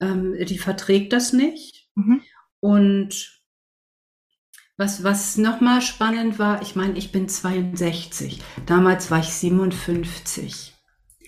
[0.00, 1.88] ähm, die verträgt das nicht.
[1.94, 2.20] Mhm.
[2.60, 3.37] Und
[4.78, 8.40] was, was nochmal spannend war, ich meine, ich bin 62.
[8.64, 10.72] Damals war ich 57.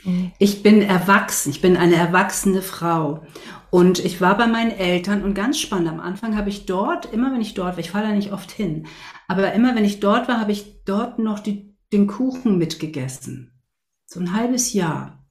[0.04, 0.32] Mhm.
[0.38, 3.26] Ich bin erwachsen, ich bin eine erwachsene Frau.
[3.70, 7.32] Und ich war bei meinen Eltern und ganz spannend, am Anfang habe ich dort, immer
[7.32, 8.86] wenn ich dort war, ich fahre da nicht oft hin,
[9.28, 13.62] aber immer wenn ich dort war, habe ich dort noch die, den Kuchen mitgegessen.
[14.06, 15.24] So ein halbes Jahr.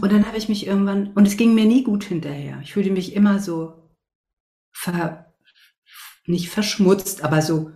[0.00, 2.60] Und dann habe ich mich irgendwann, und es ging mir nie gut hinterher.
[2.62, 3.90] Ich fühlte mich immer so
[4.72, 5.29] ver,
[6.26, 7.70] nicht verschmutzt, aber so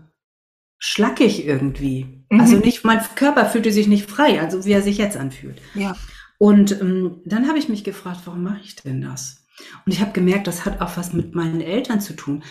[0.78, 2.24] schlackig irgendwie.
[2.30, 2.40] Mhm.
[2.40, 5.60] Also nicht, mein Körper fühlte sich nicht frei, also wie er sich jetzt anfühlt.
[5.74, 5.96] Ja.
[6.38, 9.46] Und ähm, dann habe ich mich gefragt, warum mache ich denn das?
[9.86, 12.42] Und ich habe gemerkt, das hat auch was mit meinen Eltern zu tun.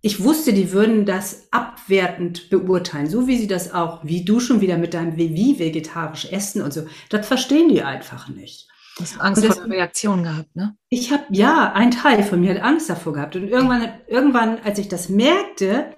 [0.00, 4.60] Ich wusste, die würden das abwertend beurteilen, so wie sie das auch, wie du schon
[4.60, 6.86] wieder mit deinem wie vegetarisch essen und so.
[7.08, 8.68] Das verstehen die einfach nicht.
[8.96, 10.76] Du hast Angst das, vor der Reaktion gehabt, ne?
[10.88, 13.36] Ich habe, ja, ein Teil von mir hat Angst davor gehabt.
[13.36, 15.94] Und irgendwann, irgendwann, als ich das merkte,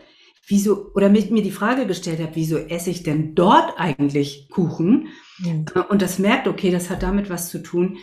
[0.46, 5.08] wieso, oder mir, mir die Frage gestellt habe, wieso esse ich denn dort eigentlich Kuchen?
[5.38, 5.66] Mhm.
[5.88, 7.98] Und das merkt, okay, das hat damit was zu tun.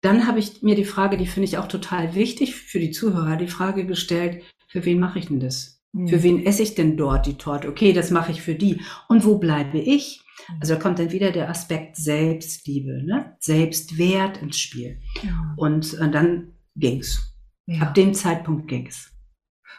[0.00, 3.36] Dann habe ich mir die Frage, die finde ich auch total wichtig für die Zuhörer,
[3.36, 5.80] die Frage gestellt, für wen mache ich denn das?
[5.92, 6.08] Mhm.
[6.08, 7.68] Für wen esse ich denn dort die Torte?
[7.68, 8.80] Okay, das mache ich für die.
[9.08, 10.22] Und wo bleibe ich?
[10.60, 13.36] Also da kommt dann wieder der Aspekt Selbstliebe, ne?
[13.40, 15.00] Selbstwert ins Spiel.
[15.22, 15.54] Ja.
[15.56, 17.34] Und äh, dann ging's.
[17.66, 17.82] Ja.
[17.82, 19.10] Ab dem Zeitpunkt ging's.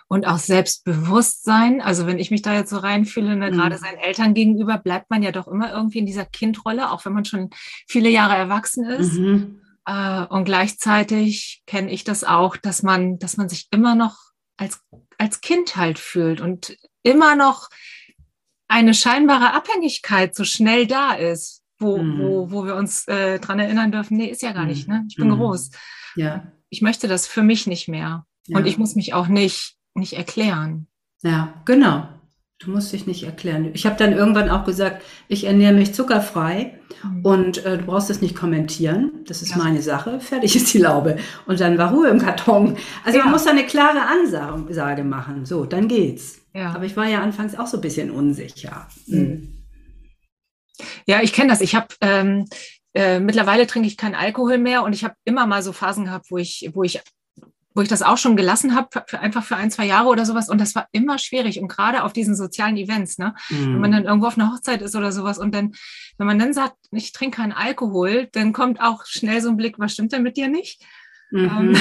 [0.07, 1.81] Und auch Selbstbewusstsein.
[1.81, 3.55] Also wenn ich mich da jetzt so reinfühle, ne, mhm.
[3.55, 7.13] gerade seinen Eltern gegenüber, bleibt man ja doch immer irgendwie in dieser Kindrolle, auch wenn
[7.13, 7.49] man schon
[7.87, 9.13] viele Jahre erwachsen ist.
[9.13, 9.61] Mhm.
[9.85, 14.17] Äh, und gleichzeitig kenne ich das auch, dass man, dass man sich immer noch
[14.57, 14.81] als,
[15.17, 17.69] als Kind halt fühlt und immer noch
[18.73, 22.19] eine scheinbare Abhängigkeit so schnell da ist, wo, mhm.
[22.19, 25.05] wo, wo wir uns äh, dran erinnern dürfen, nee, ist ja gar nicht, ne?
[25.07, 25.37] Ich bin mhm.
[25.37, 25.69] groß.
[26.15, 26.51] Ja.
[26.69, 28.25] Ich möchte das für mich nicht mehr.
[28.47, 28.57] Ja.
[28.57, 30.87] Und ich muss mich auch nicht, nicht erklären.
[31.21, 32.07] Ja, genau.
[32.63, 33.71] Du musst dich nicht erklären.
[33.73, 37.25] Ich habe dann irgendwann auch gesagt, ich ernähre mich zuckerfrei mhm.
[37.25, 39.23] und äh, du brauchst es nicht kommentieren.
[39.27, 39.57] Das ist ja.
[39.57, 40.19] meine Sache.
[40.21, 41.17] Fertig ist die Laube.
[41.45, 42.77] Und dann war Ruhe im Karton.
[43.03, 43.25] Also ja.
[43.25, 45.45] man muss da eine klare Ansage machen.
[45.45, 46.39] So, dann geht's.
[46.53, 46.73] Ja.
[46.73, 48.87] Aber ich war ja anfangs auch so ein bisschen unsicher.
[49.07, 49.65] Mhm.
[51.05, 51.59] Ja, ich kenne das.
[51.59, 52.45] Ich habe ähm,
[52.93, 56.27] äh, mittlerweile trinke ich keinen Alkohol mehr und ich habe immer mal so Phasen gehabt,
[56.29, 57.01] wo ich, wo ich
[57.73, 60.49] wo ich das auch schon gelassen habe, für, einfach für ein, zwei Jahre oder sowas.
[60.49, 61.59] Und das war immer schwierig.
[61.59, 63.35] Und gerade auf diesen sozialen Events, ne?
[63.49, 63.73] Mhm.
[63.73, 65.73] Wenn man dann irgendwo auf einer Hochzeit ist oder sowas und dann,
[66.17, 69.79] wenn man dann sagt, ich trinke keinen Alkohol, dann kommt auch schnell so ein Blick,
[69.79, 70.83] was stimmt denn mit dir nicht?
[71.31, 71.75] Mhm.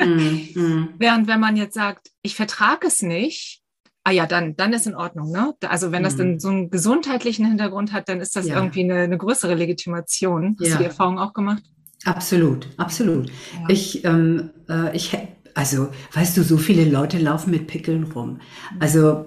[0.00, 0.88] Ähm, mhm.
[0.98, 3.62] Während wenn man jetzt sagt, ich vertrage es nicht,
[4.04, 5.30] ah ja, dann, dann ist in Ordnung.
[5.30, 5.54] Ne?
[5.68, 6.18] Also wenn das mhm.
[6.18, 8.56] dann so einen gesundheitlichen Hintergrund hat, dann ist das ja.
[8.56, 10.56] irgendwie eine, eine, größere Legitimation.
[10.58, 10.76] Hast ja.
[10.76, 11.62] du die Erfahrung auch gemacht?
[12.04, 13.28] Absolut, absolut.
[13.28, 13.68] Ja.
[13.68, 15.16] Ich, ähm, äh, ich,
[15.54, 18.40] also, weißt du, so viele Leute laufen mit Pickeln rum.
[18.78, 19.26] Also,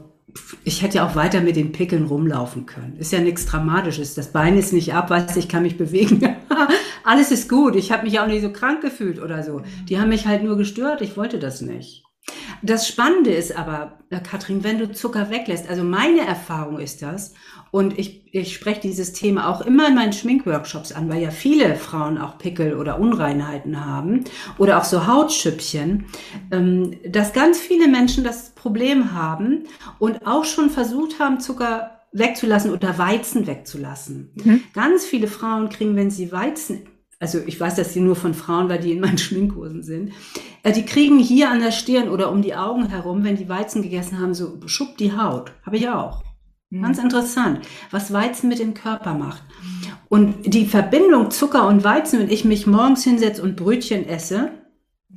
[0.64, 2.96] ich hätte ja auch weiter mit den Pickeln rumlaufen können.
[2.98, 4.16] Ist ja nichts Dramatisches.
[4.16, 6.22] Das Bein ist nicht ab, weißt du, ich kann mich bewegen.
[7.04, 7.76] Alles ist gut.
[7.76, 9.62] Ich habe mich auch nicht so krank gefühlt oder so.
[9.90, 11.02] Die haben mich halt nur gestört.
[11.02, 12.04] Ich wollte das nicht.
[12.64, 17.34] Das Spannende ist aber, äh, Katrin, wenn du Zucker weglässt, also meine Erfahrung ist das,
[17.72, 21.76] und ich, ich spreche dieses Thema auch immer in meinen Schminkworkshops an, weil ja viele
[21.76, 24.26] Frauen auch Pickel oder Unreinheiten haben
[24.58, 26.06] oder auch so Hautschüppchen,
[26.52, 29.64] ähm, dass ganz viele Menschen das Problem haben
[30.00, 34.32] und auch schon versucht haben, Zucker wegzulassen oder Weizen wegzulassen.
[34.36, 34.64] Mhm.
[34.74, 36.82] Ganz viele Frauen kriegen, wenn sie Weizen
[37.22, 40.12] also ich weiß, dass die nur von Frauen, weil die in meinen Schminkkursen sind,
[40.64, 43.84] äh, die kriegen hier an der Stirn oder um die Augen herum, wenn die Weizen
[43.84, 45.52] gegessen haben, so schuppt die Haut.
[45.64, 46.24] Habe ich auch.
[46.72, 46.82] Mhm.
[46.82, 49.44] Ganz interessant, was Weizen mit dem Körper macht.
[50.10, 54.50] Und die Verbindung Zucker und Weizen, wenn ich mich morgens hinsetze und Brötchen esse,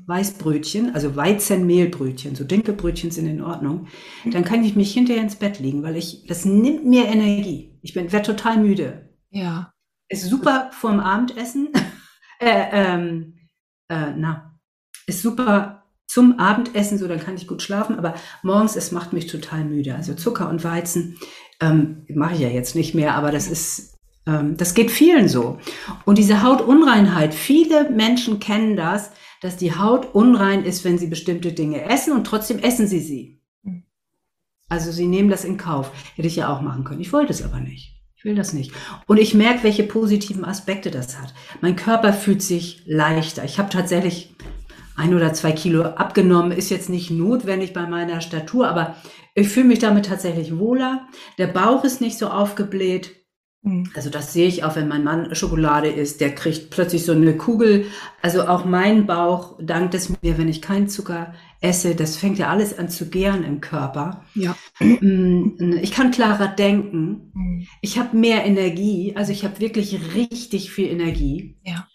[0.06, 3.86] Weißbrötchen, also Weizenmehlbrötchen, so Dinkelbrötchen sind in Ordnung,
[4.30, 7.78] dann kann ich mich hinterher ins Bett legen, weil ich, das nimmt mir Energie.
[7.80, 9.08] Ich bin, werde total müde.
[9.30, 9.72] Ja.
[10.10, 11.68] Ist super vorm Abendessen.
[12.44, 13.34] Äh, ähm,
[13.88, 14.58] äh, na,
[15.06, 19.26] ist super zum Abendessen, so dann kann ich gut schlafen, aber morgens, es macht mich
[19.26, 19.94] total müde.
[19.94, 21.18] Also Zucker und Weizen
[21.60, 25.58] ähm, mache ich ja jetzt nicht mehr, aber das ist, ähm, das geht vielen so.
[26.04, 31.52] Und diese Hautunreinheit, viele Menschen kennen das, dass die Haut unrein ist, wenn sie bestimmte
[31.52, 33.42] Dinge essen und trotzdem essen sie sie.
[33.64, 33.82] Hm.
[34.68, 35.90] Also sie nehmen das in Kauf.
[36.14, 37.00] Hätte ich ja auch machen können.
[37.00, 37.94] Ich wollte es aber nicht.
[38.24, 38.72] Will das nicht.
[39.06, 41.34] Und ich merke, welche positiven Aspekte das hat.
[41.60, 43.44] Mein Körper fühlt sich leichter.
[43.44, 44.34] Ich habe tatsächlich
[44.96, 46.50] ein oder zwei Kilo abgenommen.
[46.50, 48.96] Ist jetzt nicht notwendig bei meiner Statur, aber
[49.34, 51.06] ich fühle mich damit tatsächlich wohler.
[51.36, 53.23] Der Bauch ist nicht so aufgebläht.
[53.64, 53.90] Mhm.
[53.94, 57.36] Also das sehe ich auch, wenn mein Mann Schokolade isst, der kriegt plötzlich so eine
[57.36, 57.86] Kugel.
[58.20, 61.94] Also auch mein Bauch dankt es mir, wenn ich keinen Zucker esse.
[61.94, 64.24] Das fängt ja alles an zu gären im Körper.
[64.34, 64.54] Ja.
[64.80, 67.32] Mm, ich kann klarer denken.
[67.32, 67.66] Mhm.
[67.80, 69.14] Ich habe mehr Energie.
[69.16, 71.56] Also ich habe wirklich richtig viel Energie.
[71.62, 71.88] Ja.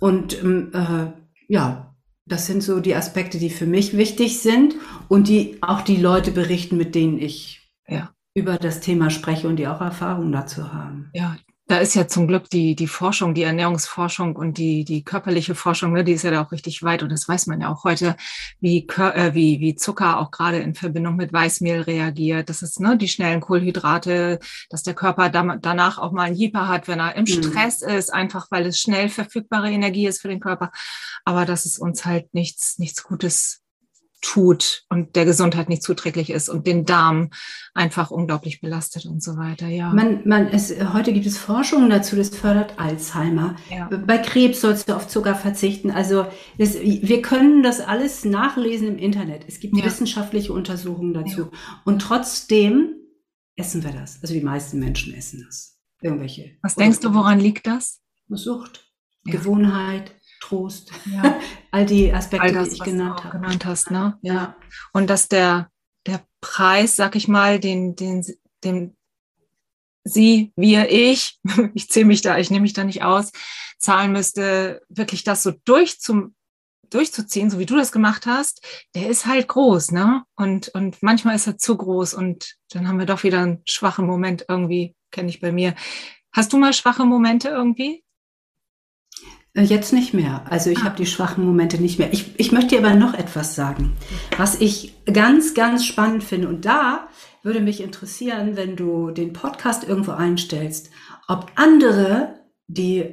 [0.00, 1.12] Und ähm, äh,
[1.48, 4.74] ja, das sind so die Aspekte, die für mich wichtig sind
[5.08, 9.56] und die auch die Leute berichten, mit denen ich ja über das Thema spreche und
[9.56, 11.10] die auch Erfahrung dazu haben.
[11.14, 15.54] Ja, da ist ja zum Glück die, die Forschung, die Ernährungsforschung und die, die körperliche
[15.54, 17.02] Forschung, ne, die ist ja da auch richtig weit.
[17.02, 18.16] Und das weiß man ja auch heute,
[18.60, 22.50] wie, äh, wie, wie Zucker auch gerade in Verbindung mit Weißmehl reagiert.
[22.50, 26.68] Das ist ne, die schnellen Kohlenhydrate, dass der Körper da, danach auch mal einen Hyper
[26.68, 27.28] hat, wenn er im mhm.
[27.28, 27.88] Stress mhm.
[27.94, 30.70] ist, einfach weil es schnell verfügbare Energie ist für den Körper.
[31.24, 33.63] Aber dass es uns halt nichts, nichts Gutes
[34.24, 37.30] tut und der Gesundheit nicht zuträglich ist und den Darm
[37.74, 39.68] einfach unglaublich belastet und so weiter.
[39.68, 39.92] Ja.
[39.92, 43.56] Man, man, es, heute gibt es Forschungen dazu, das fördert Alzheimer.
[43.70, 43.88] Ja.
[43.88, 45.90] Bei Krebs sollst du auf Zucker verzichten.
[45.90, 46.26] Also
[46.58, 49.44] das, wir können das alles nachlesen im Internet.
[49.46, 49.84] Es gibt ja.
[49.84, 51.42] wissenschaftliche Untersuchungen dazu.
[51.42, 51.50] Ja.
[51.84, 52.94] Und trotzdem
[53.56, 54.20] essen wir das.
[54.22, 55.78] Also die meisten Menschen essen das.
[56.00, 56.56] Irgendwelche.
[56.62, 58.00] Was denkst du, woran liegt das?
[58.28, 58.90] Sucht,
[59.24, 60.12] Gewohnheit.
[60.44, 60.90] Trost.
[61.06, 61.40] Ja.
[61.70, 63.38] All die Aspekte, All das, die ich genannt habe.
[63.38, 64.18] genannt hast, ne?
[64.22, 64.56] Ja.
[64.92, 65.70] Und dass der,
[66.06, 68.24] der Preis, sag ich mal, den, den,
[68.62, 68.96] den
[70.04, 71.38] sie, wir, ich,
[71.74, 73.32] ich zähle mich da, ich nehme mich da nicht aus,
[73.78, 76.34] zahlen müsste, wirklich das so durch zum,
[76.90, 80.24] durchzuziehen, so wie du das gemacht hast, der ist halt groß, ne?
[80.36, 84.06] Und, und manchmal ist er zu groß und dann haben wir doch wieder einen schwachen
[84.06, 85.74] Moment irgendwie, kenne ich bei mir.
[86.32, 88.03] Hast du mal schwache Momente irgendwie?
[89.54, 90.44] Äh, jetzt nicht mehr.
[90.50, 90.84] Also ich ah.
[90.84, 92.12] habe die schwachen Momente nicht mehr.
[92.12, 93.92] Ich, ich möchte dir aber noch etwas sagen,
[94.36, 96.48] was ich ganz, ganz spannend finde.
[96.48, 97.08] Und da
[97.42, 100.90] würde mich interessieren, wenn du den Podcast irgendwo einstellst,
[101.28, 103.12] ob andere, die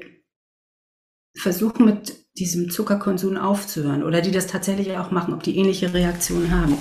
[1.38, 6.52] versuchen mit diesem Zuckerkonsum aufzuhören oder die das tatsächlich auch machen, ob die ähnliche Reaktionen
[6.52, 6.78] haben.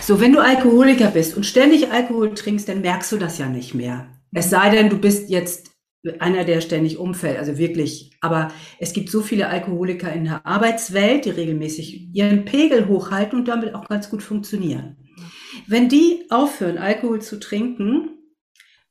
[0.00, 3.74] So, wenn du Alkoholiker bist und ständig Alkohol trinkst, dann merkst du das ja nicht
[3.74, 4.08] mehr.
[4.32, 5.71] Es sei denn, du bist jetzt
[6.18, 8.12] einer, der ständig umfällt, also wirklich.
[8.20, 13.48] Aber es gibt so viele Alkoholiker in der Arbeitswelt, die regelmäßig ihren Pegel hochhalten und
[13.48, 14.96] damit auch ganz gut funktionieren.
[15.66, 18.10] Wenn die aufhören, Alkohol zu trinken,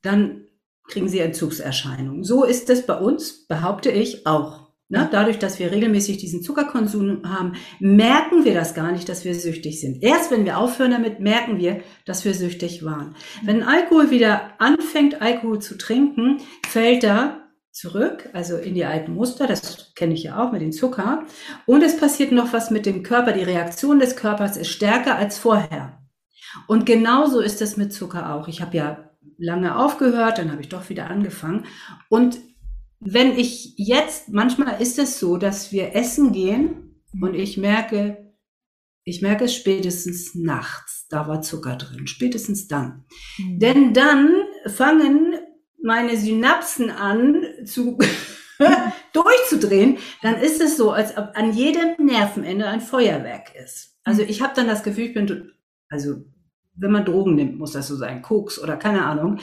[0.02, 0.46] dann
[0.88, 2.24] kriegen sie Entzugserscheinungen.
[2.24, 4.71] So ist es bei uns, behaupte ich, auch.
[4.92, 5.08] Ne?
[5.10, 9.80] Dadurch, dass wir regelmäßig diesen Zuckerkonsum haben, merken wir das gar nicht, dass wir süchtig
[9.80, 10.04] sind.
[10.04, 13.16] Erst wenn wir aufhören damit, merken wir, dass wir süchtig waren.
[13.42, 19.48] Wenn Alkohol wieder anfängt, Alkohol zu trinken, fällt er zurück, also in die alten Muster,
[19.48, 21.24] das kenne ich ja auch mit dem Zucker.
[21.66, 23.32] Und es passiert noch was mit dem Körper.
[23.32, 26.00] Die Reaktion des Körpers ist stärker als vorher.
[26.68, 28.50] Und genauso ist es mit Zucker auch.
[28.50, 31.66] Ich habe ja lange aufgehört, dann habe ich doch wieder angefangen.
[32.10, 32.40] Und
[33.02, 37.24] wenn ich jetzt, manchmal ist es so, dass wir essen gehen mhm.
[37.24, 38.32] und ich merke,
[39.04, 43.06] ich merke es spätestens nachts, da war Zucker drin, spätestens dann.
[43.40, 43.60] Mhm.
[43.60, 44.30] Denn dann
[44.68, 45.36] fangen
[45.82, 47.98] meine Synapsen an zu
[49.14, 53.98] durchzudrehen, dann ist es so, als ob an jedem Nervenende ein Feuerwerk ist.
[54.04, 54.30] Also mhm.
[54.30, 55.52] ich habe dann das Gefühl, ich bin,
[55.90, 56.18] also
[56.76, 59.40] wenn man Drogen nimmt, muss das so sein, Koks oder keine Ahnung.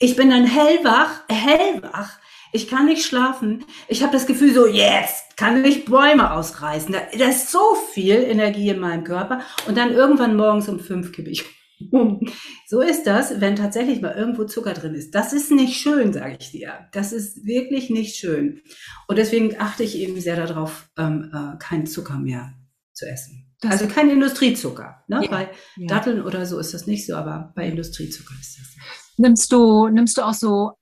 [0.00, 2.18] Ich bin dann hellwach, hellwach
[2.56, 3.64] ich kann nicht schlafen.
[3.86, 6.92] Ich habe das Gefühl, so jetzt kann ich Bäume ausreißen.
[6.92, 9.42] Da, da, ist so viel Energie in meinem Körper.
[9.68, 11.44] Und dann irgendwann morgens um fünf kippe ich
[12.66, 15.14] So ist das, wenn tatsächlich mal irgendwo Zucker drin ist.
[15.14, 16.88] Das ist nicht schön, sage ich dir.
[16.92, 18.62] Das ist wirklich nicht schön.
[19.08, 22.54] Und deswegen achte ich eben sehr darauf, ähm, äh, keinen Zucker mehr
[22.92, 23.52] zu essen.
[23.60, 25.04] Das also kein Industriezucker.
[25.08, 25.20] Ne?
[25.24, 25.86] Ja, bei ja.
[25.86, 28.66] Datteln oder so ist das nicht so, aber bei Industriezucker ist das.
[29.18, 30.72] Nimmst du, nimmst du auch so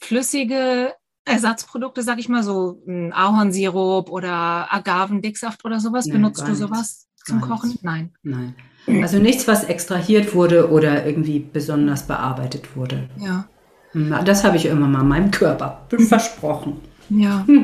[0.00, 6.06] flüssige Ersatzprodukte, sag ich mal, so hm, Ahornsirup oder Agavendicksaft oder sowas?
[6.06, 7.70] Nein, Benutzt du sowas zum Kochen?
[7.70, 7.84] Nichts.
[7.84, 8.12] Nein.
[8.22, 8.54] Nein.
[9.02, 13.08] Also nichts, was extrahiert wurde oder irgendwie besonders bearbeitet wurde.
[13.18, 13.48] Ja.
[13.92, 16.80] Hm, das habe ich immer mal meinem Körper versprochen.
[17.08, 17.46] Ja.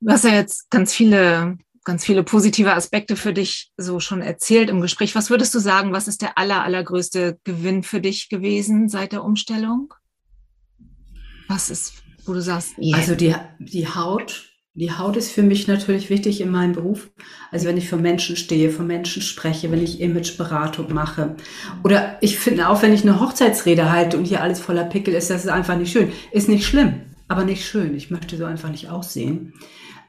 [0.00, 4.68] Du hast ja jetzt ganz viele, ganz viele positive Aspekte für dich so schon erzählt
[4.68, 5.14] im Gespräch.
[5.14, 9.24] Was würdest du sagen, was ist der aller, allergrößte Gewinn für dich gewesen seit der
[9.24, 9.94] Umstellung?
[11.48, 11.94] Was ist,
[12.26, 12.76] wo du sagst?
[12.76, 12.98] Yeah.
[12.98, 17.10] Also die, die Haut die Haut ist für mich natürlich wichtig in meinem Beruf.
[17.50, 21.34] Also wenn ich vor Menschen stehe, vor Menschen spreche, wenn ich Imageberatung mache.
[21.82, 25.30] Oder ich finde auch, wenn ich eine Hochzeitsrede halte und hier alles voller Pickel ist,
[25.30, 26.12] das ist einfach nicht schön.
[26.30, 27.96] Ist nicht schlimm, aber nicht schön.
[27.96, 29.54] Ich möchte so einfach nicht aussehen.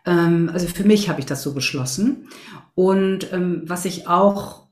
[0.10, 2.28] Ähm, also für mich habe ich das so beschlossen.
[2.74, 4.68] Und ähm, was ich auch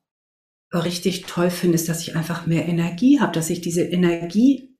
[0.73, 4.73] richtig toll finde, ist, dass ich einfach mehr Energie habe, dass ich diese Energie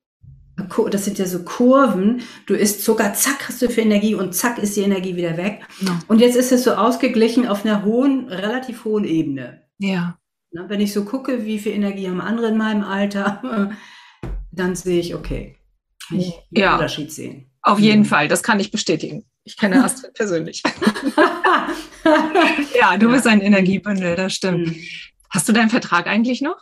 [0.90, 4.58] das sind ja so Kurven, du isst Zucker, zack, hast du für Energie und zack
[4.58, 5.60] ist die Energie wieder weg.
[5.80, 6.00] Ja.
[6.08, 9.62] Und jetzt ist es so ausgeglichen auf einer hohen, relativ hohen Ebene.
[9.78, 10.18] Ja.
[10.50, 13.70] wenn ich so gucke, wie viel Energie haben andere in meinem Alter,
[14.50, 15.54] dann sehe ich, okay,
[16.10, 16.74] ich ja.
[16.74, 17.52] Unterschied sehen.
[17.62, 18.06] Auf jeden mhm.
[18.06, 19.24] Fall, das kann ich bestätigen.
[19.48, 20.62] Ich kenne Astrid persönlich.
[22.04, 23.12] ja, du ja.
[23.12, 24.68] bist ein Energiebündel, das stimmt.
[24.68, 24.76] Mhm.
[25.30, 26.58] Hast du deinen Vertrag eigentlich noch?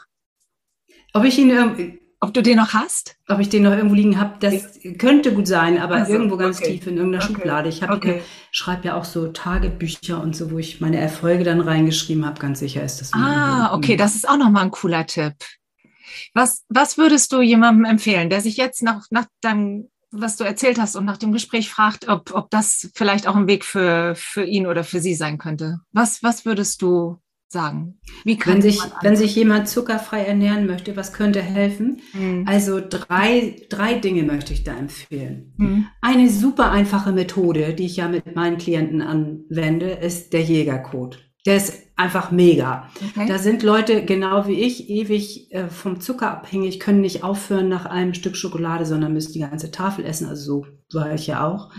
[1.13, 3.17] Ob ich ihn ob du den noch hast?
[3.29, 6.59] Ob ich den noch irgendwo liegen habe, das könnte gut sein, aber also, irgendwo ganz
[6.59, 6.73] okay.
[6.73, 7.35] tief in irgendeiner okay.
[7.35, 7.69] Schublade.
[7.69, 8.23] Ich okay.
[8.53, 12.41] schreibe ja auch so Tagebücher und so, wo ich meine Erfolge dann reingeschrieben habe.
[12.41, 13.13] Ganz sicher ist das.
[13.13, 13.99] Ah, okay, mhm.
[13.99, 15.35] das ist auch nochmal ein cooler Tipp.
[16.33, 20.79] Was, was würdest du jemandem empfehlen, der sich jetzt nach, nach deinem, was du erzählt
[20.79, 24.45] hast und nach dem Gespräch fragt, ob, ob das vielleicht auch ein Weg für, für
[24.45, 25.81] ihn oder für sie sein könnte?
[25.93, 27.99] Was, was würdest du sagen?
[28.25, 32.01] Wie kann wenn sich, wenn sich jemand zuckerfrei ernähren möchte, was könnte helfen?
[32.13, 32.45] Mhm.
[32.47, 35.55] Also drei, drei Dinge möchte ich da empfehlen.
[35.57, 35.87] Mhm.
[36.01, 41.26] Eine super einfache Methode, die ich ja mit meinen Klienten anwende, ist der Jägercode.
[41.47, 42.91] Der ist einfach mega.
[43.13, 43.27] Okay.
[43.27, 47.87] Da sind Leute, genau wie ich, ewig äh, vom Zucker abhängig, können nicht aufhören nach
[47.87, 50.29] einem Stück Schokolade, sondern müssen die ganze Tafel essen.
[50.29, 51.71] Also so war ich ja auch.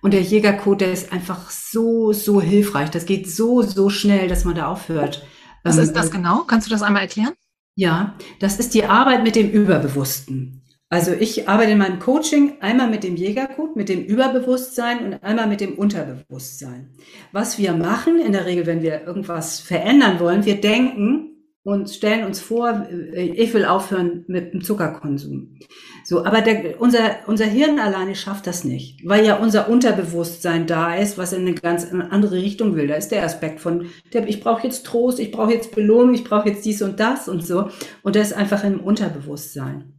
[0.00, 2.90] Und der Jägercode, der ist einfach so, so hilfreich.
[2.90, 5.26] Das geht so, so schnell, dass man da aufhört.
[5.64, 6.44] Was ähm, ist das genau?
[6.46, 7.34] Kannst du das einmal erklären?
[7.74, 10.62] Ja, das ist die Arbeit mit dem Überbewussten.
[10.90, 15.46] Also ich arbeite in meinem Coaching einmal mit dem Jägercode, mit dem Überbewusstsein und einmal
[15.46, 16.90] mit dem Unterbewusstsein.
[17.30, 22.24] Was wir machen, in der Regel, wenn wir irgendwas verändern wollen, wir denken, und stellen
[22.24, 25.58] uns vor, äh, ich will aufhören mit dem Zuckerkonsum.
[26.02, 30.94] So, aber der, unser, unser Hirn alleine schafft das nicht, weil ja unser Unterbewusstsein da
[30.94, 32.86] ist, was in eine ganz andere Richtung will.
[32.86, 36.24] Da ist der Aspekt von, der, ich brauche jetzt Trost, ich brauche jetzt Belohnung, ich
[36.24, 37.68] brauche jetzt dies und das und so.
[38.02, 39.97] Und das ist einfach im Unterbewusstsein.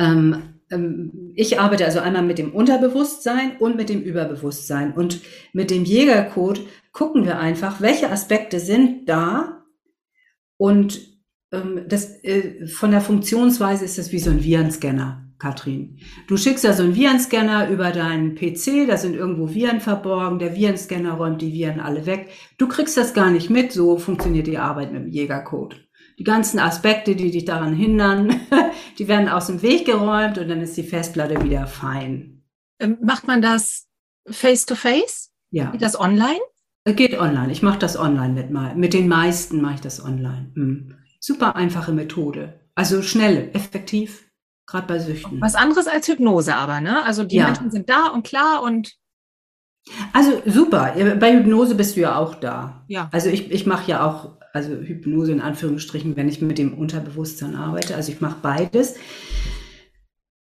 [0.00, 4.92] Ähm, ähm, ich arbeite also einmal mit dem Unterbewusstsein und mit dem Überbewusstsein.
[4.92, 5.20] Und
[5.52, 9.60] mit dem Jägercode gucken wir einfach, welche Aspekte sind da,
[10.60, 11.00] und
[11.52, 15.96] ähm, das, äh, von der Funktionsweise ist das wie so ein Virenscanner, Katrin.
[16.28, 20.54] Du schickst ja so einen Virenscanner über deinen PC, da sind irgendwo Viren verborgen, der
[20.54, 22.28] Virenscanner räumt die Viren alle weg.
[22.58, 25.88] Du kriegst das gar nicht mit, so funktioniert die Arbeit mit dem Jägercode.
[26.20, 28.42] Die ganzen Aspekte, die dich daran hindern,
[28.98, 32.44] die werden aus dem Weg geräumt und dann ist die Festplatte wieder fein.
[32.78, 33.88] Ähm, macht man das
[34.28, 35.30] face to face?
[35.50, 35.70] Ja.
[35.70, 36.38] Geht das online?
[36.84, 37.50] Geht online.
[37.50, 38.74] Ich mache das online mit mal.
[38.74, 40.52] Mit den meisten mache ich das online.
[40.54, 40.94] Hm.
[41.20, 42.60] Super einfache Methode.
[42.74, 44.30] Also schnell, effektiv,
[44.66, 45.40] gerade bei Süchten.
[45.40, 47.02] Was anderes als Hypnose aber, ne?
[47.02, 47.46] Also die ja.
[47.46, 48.94] Menschen sind da und klar und
[50.12, 50.94] also super.
[51.18, 52.84] Bei Hypnose bist du ja auch da.
[52.88, 53.08] Ja.
[53.12, 57.54] Also ich, ich mache ja auch, also Hypnose in Anführungsstrichen, wenn ich mit dem Unterbewusstsein
[57.54, 57.94] arbeite.
[57.94, 58.96] Also ich mache beides.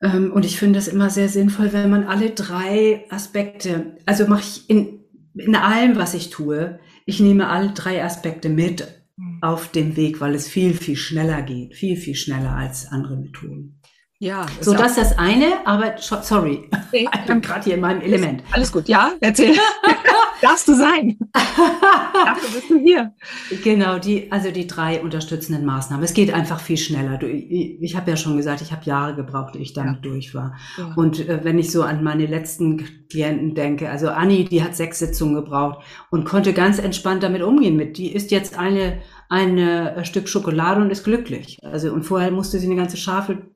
[0.01, 4.41] Ähm, und ich finde es immer sehr sinnvoll, wenn man alle drei Aspekte, also mache
[4.41, 5.01] ich in
[5.35, 8.87] in allem, was ich tue, ich nehme alle drei Aspekte mit
[9.17, 9.39] mhm.
[9.41, 11.75] auf dem Weg, weil es viel, viel schneller geht.
[11.75, 13.80] Viel, viel schneller als andere Methoden.
[14.21, 14.45] Ja.
[14.59, 18.43] So, das ist das eine, aber sorry, ich bin gerade hier in meinem Element.
[18.51, 19.55] Alles gut, ja, erzähl.
[20.43, 21.17] Darfst du sein.
[21.33, 23.15] Dafür bist du hier.
[23.63, 26.05] Genau, die, also die drei unterstützenden Maßnahmen.
[26.05, 27.19] Es geht einfach viel schneller.
[27.23, 30.11] Ich, habe ja schon gesagt, ich habe Jahre gebraucht, ehe ich damit ja.
[30.11, 30.55] durch war.
[30.77, 30.93] Ja.
[30.95, 34.99] Und äh, wenn ich so an meine letzten Klienten denke, also Anni, die hat sechs
[34.99, 37.75] Sitzungen gebraucht und konnte ganz entspannt damit umgehen.
[37.75, 38.99] Mit, die ist jetzt eine
[39.29, 41.57] ein äh, Stück Schokolade und ist glücklich.
[41.63, 43.51] Also und vorher musste sie eine ganze Schafel,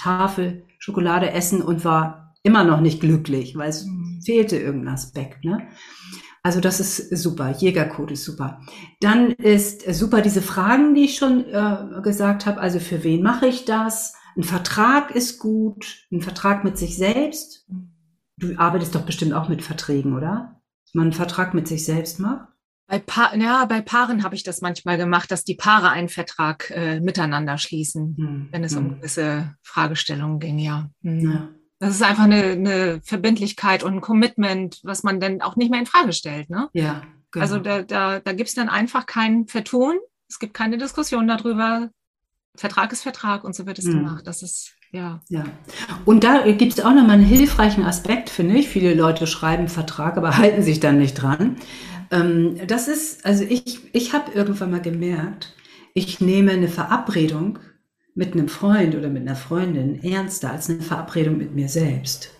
[0.00, 4.20] Tafel Schokolade essen und war immer noch nicht glücklich, weil es mhm.
[4.24, 5.44] fehlte irgendein Aspekt.
[5.44, 5.68] Ne?
[6.42, 7.50] Also das ist super.
[7.50, 8.60] Jägercode ist super.
[9.00, 12.60] Dann ist super diese Fragen, die ich schon äh, gesagt habe.
[12.60, 14.14] Also für wen mache ich das?
[14.36, 16.06] Ein Vertrag ist gut.
[16.10, 17.68] Ein Vertrag mit sich selbst.
[18.38, 20.62] Du arbeitest doch bestimmt auch mit Verträgen, oder?
[20.84, 22.48] Dass man einen Vertrag mit sich selbst macht?
[22.90, 26.70] Bei, pa ja, bei Paaren habe ich das manchmal gemacht, dass die Paare einen Vertrag
[26.70, 28.48] äh, miteinander schließen, hm.
[28.50, 28.78] wenn es hm.
[28.78, 30.90] um gewisse Fragestellungen ging, ja.
[31.04, 31.20] Hm.
[31.20, 31.48] ja.
[31.78, 35.78] Das ist einfach eine, eine Verbindlichkeit und ein Commitment, was man dann auch nicht mehr
[35.78, 36.50] in Frage stellt.
[36.50, 36.68] Ne?
[36.72, 37.02] Ja.
[37.30, 37.42] Genau.
[37.44, 39.96] Also da, da, da gibt es dann einfach kein Vertun.
[40.28, 41.90] Es gibt keine Diskussion darüber.
[42.56, 43.92] Vertrag ist Vertrag und so wird es mhm.
[43.92, 44.26] gemacht.
[44.26, 45.20] Das ist ja.
[45.28, 45.44] ja.
[46.04, 48.68] Und da gibt es auch nochmal einen hilfreichen Aspekt, finde ich.
[48.68, 51.56] Viele Leute schreiben Vertrag, aber halten sich dann nicht dran.
[52.10, 55.54] Ähm, das ist, also ich, ich habe irgendwann mal gemerkt,
[55.94, 57.58] ich nehme eine Verabredung
[58.14, 62.30] mit einem Freund oder mit einer Freundin ernster als eine Verabredung mit mir selbst.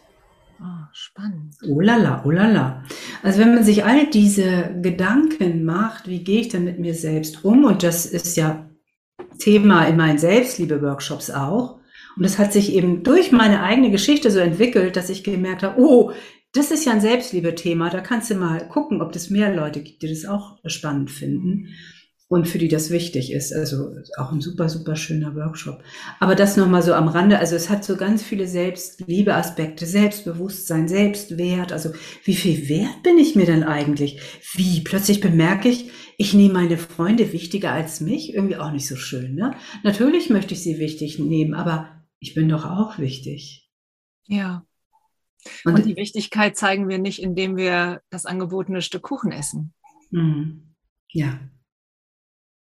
[0.60, 1.54] Oh, spannend.
[1.66, 2.84] Oh lala, oh lala.
[3.22, 7.44] Also wenn man sich all diese Gedanken macht, wie gehe ich denn mit mir selbst
[7.44, 7.64] um?
[7.64, 8.68] Und das ist ja
[9.38, 11.80] Thema in meinen Selbstliebe-Workshops auch.
[12.16, 15.80] Und das hat sich eben durch meine eigene Geschichte so entwickelt, dass ich gemerkt habe,
[15.80, 16.12] oh,
[16.52, 17.90] das ist ja ein Selbstliebe-Thema.
[17.90, 21.68] Da kannst du mal gucken, ob es mehr Leute gibt, die das auch spannend finden
[22.30, 23.52] und für die das wichtig ist.
[23.52, 25.82] Also auch ein super, super schöner Workshop.
[26.20, 27.40] Aber das nochmal so am Rande.
[27.40, 31.72] Also es hat so ganz viele Selbstliebe-Aspekte, Selbstbewusstsein, Selbstwert.
[31.72, 31.90] Also
[32.24, 34.20] wie viel Wert bin ich mir denn eigentlich?
[34.54, 34.80] Wie?
[34.82, 38.32] Plötzlich bemerke ich, ich nehme meine Freunde wichtiger als mich.
[38.32, 39.34] Irgendwie auch nicht so schön.
[39.34, 39.56] Ne?
[39.82, 41.88] Natürlich möchte ich sie wichtig nehmen, aber
[42.20, 43.68] ich bin doch auch wichtig.
[44.28, 44.64] Ja.
[45.64, 49.72] Und, und die Wichtigkeit zeigen wir nicht, indem wir das angebotene Stück Kuchen essen.
[50.10, 50.74] Mhm.
[51.12, 51.38] Ja.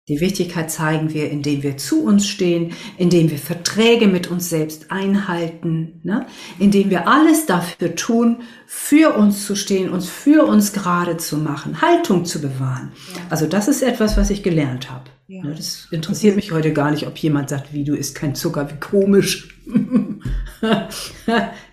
[0.09, 4.91] Die Wichtigkeit zeigen wir, indem wir zu uns stehen, indem wir Verträge mit uns selbst
[4.91, 6.27] einhalten, ne?
[6.59, 11.81] indem wir alles dafür tun, für uns zu stehen, uns für uns gerade zu machen,
[11.81, 12.91] Haltung zu bewahren.
[13.15, 13.21] Ja.
[13.31, 15.11] Also das ist etwas, was ich gelernt habe.
[15.29, 15.45] Ja.
[15.45, 15.55] Ne?
[15.55, 18.81] Das interessiert mich heute gar nicht, ob jemand sagt, wie du isst kein Zucker, wie
[18.81, 19.55] komisch.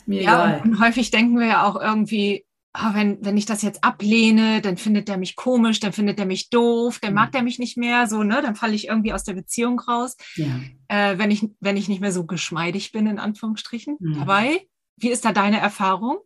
[0.07, 0.61] Mir ja, egal.
[0.63, 4.77] Und häufig denken wir ja auch irgendwie, oh, wenn, wenn ich das jetzt ablehne, dann
[4.77, 8.07] findet der mich komisch, dann findet er mich doof, dann mag der mich nicht mehr,
[8.07, 10.47] so, ne, dann falle ich irgendwie aus der Beziehung raus, ja.
[10.87, 13.97] äh, wenn, ich, wenn ich nicht mehr so geschmeidig bin, in Anführungsstrichen.
[13.99, 14.19] Mhm.
[14.19, 14.61] Dabei,
[14.97, 16.19] wie ist da deine Erfahrung?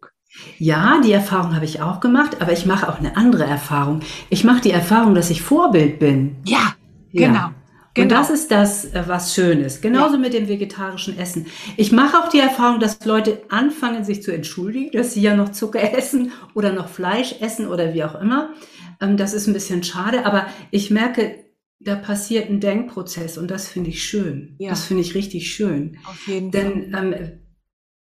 [0.58, 4.02] Ja, die Erfahrung habe ich auch gemacht, aber ich mache auch eine andere Erfahrung.
[4.30, 6.38] Ich mache die Erfahrung, dass ich Vorbild bin.
[6.46, 6.76] Ja.
[7.12, 7.28] Ja.
[7.28, 7.50] Genau.
[7.98, 9.82] Und das ist das, äh, was schön ist.
[9.82, 10.20] Genauso ja.
[10.22, 11.48] mit dem vegetarischen Essen.
[11.76, 15.50] Ich mache auch die Erfahrung, dass Leute anfangen, sich zu entschuldigen, dass sie ja noch
[15.50, 18.54] Zucker essen oder noch Fleisch essen oder wie auch immer.
[19.02, 21.46] Ähm, das ist ein bisschen schade, aber ich merke,
[21.80, 24.56] da passiert ein Denkprozess und das finde ich schön.
[24.60, 24.70] Ja.
[24.70, 25.98] Das finde ich richtig schön.
[26.06, 26.62] Auf jeden Fall.
[26.62, 27.40] Denn ähm,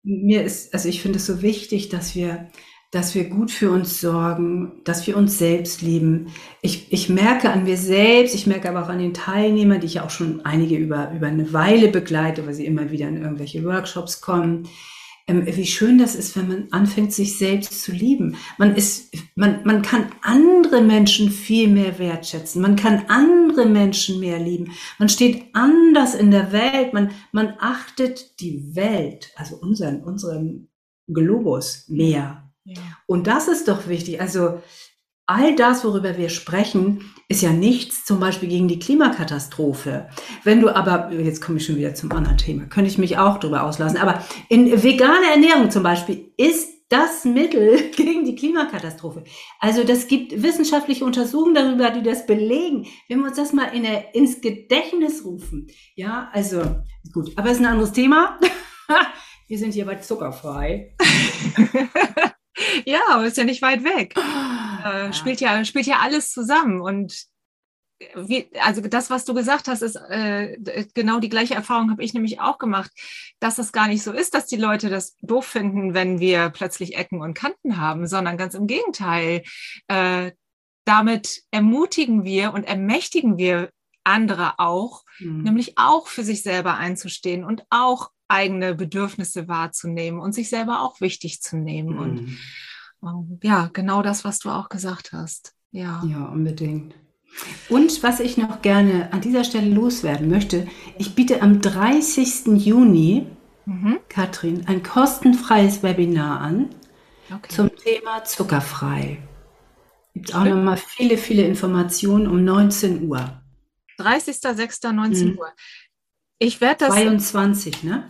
[0.03, 2.49] mir ist, also ich finde es so wichtig, dass wir
[2.91, 6.27] dass wir gut für uns sorgen, dass wir uns selbst lieben.
[6.61, 10.01] Ich, ich merke an mir selbst, ich merke aber auch an den Teilnehmern, die ich
[10.01, 14.19] auch schon einige über, über eine Weile begleite, weil sie immer wieder in irgendwelche Workshops
[14.19, 14.67] kommen,
[15.27, 18.35] ähm, wie schön das ist, wenn man anfängt, sich selbst zu lieben.
[18.57, 22.61] Man ist, man, man kann andere Menschen viel mehr wertschätzen.
[22.61, 24.73] Man kann andere Menschen mehr lieben.
[24.99, 26.93] Man steht anders in der Welt.
[26.93, 30.67] Man, man achtet die Welt, also unseren, unseren
[31.07, 32.50] Globus mehr.
[33.07, 34.21] Und das ist doch wichtig.
[34.21, 34.61] Also
[35.25, 40.09] all das, worüber wir sprechen, ist ja nichts zum Beispiel gegen die Klimakatastrophe.
[40.43, 43.37] Wenn du aber, jetzt komme ich schon wieder zum anderen Thema, könnte ich mich auch
[43.39, 49.23] darüber auslassen, aber in veganer Ernährung zum Beispiel ist das Mittel gegen die Klimakatastrophe.
[49.59, 52.85] Also das gibt wissenschaftliche Untersuchungen darüber, die das belegen.
[53.07, 55.67] Wenn wir uns das mal in der, ins Gedächtnis rufen.
[55.95, 56.61] Ja, also
[57.13, 58.37] gut, aber es ist ein anderes Thema.
[59.47, 60.95] Wir sind hier bei zuckerfrei.
[62.85, 64.15] ja, aber ist ja nicht weit weg.
[64.17, 65.13] Äh, ja.
[65.13, 66.81] Spielt, ja, spielt ja alles zusammen.
[66.81, 67.25] Und
[68.15, 70.57] wie, also das, was du gesagt hast, ist äh,
[70.93, 72.91] genau die gleiche Erfahrung habe ich nämlich auch gemacht,
[73.39, 76.95] dass es gar nicht so ist, dass die Leute das doof finden, wenn wir plötzlich
[76.95, 79.43] Ecken und Kanten haben, sondern ganz im Gegenteil.
[79.87, 80.31] Äh,
[80.85, 83.69] damit ermutigen wir und ermächtigen wir
[84.03, 85.43] andere auch, mhm.
[85.43, 91.01] nämlich auch für sich selber einzustehen und auch eigene Bedürfnisse wahrzunehmen und sich selber auch
[91.01, 91.95] wichtig zu nehmen.
[91.95, 91.99] Mhm.
[91.99, 92.37] Und
[93.03, 95.53] ähm, ja, genau das, was du auch gesagt hast.
[95.71, 96.95] Ja, ja unbedingt.
[97.69, 100.67] Und was ich noch gerne an dieser Stelle loswerden möchte,
[100.97, 102.47] ich biete am 30.
[102.57, 103.27] Juni,
[103.65, 103.99] mhm.
[104.09, 106.69] Katrin, ein kostenfreies Webinar an
[107.33, 107.49] okay.
[107.49, 109.19] zum Thema Zuckerfrei.
[110.13, 113.41] Gibt auch nochmal viele, viele Informationen um 19 Uhr.
[113.97, 115.47] 30.06.19 Uhr.
[116.43, 116.95] Ich werde das.
[116.95, 118.09] 22, ne?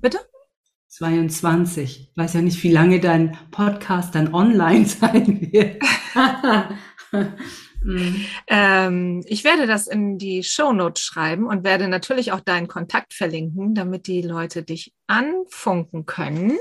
[0.00, 0.18] Bitte?
[0.88, 2.10] 22.
[2.10, 5.80] Ich weiß ja nicht, wie lange dein Podcast dann online sein wird.
[7.84, 8.24] mhm.
[8.48, 13.72] ähm, ich werde das in die Shownotes schreiben und werde natürlich auch deinen Kontakt verlinken,
[13.72, 16.58] damit die Leute dich anfunken können,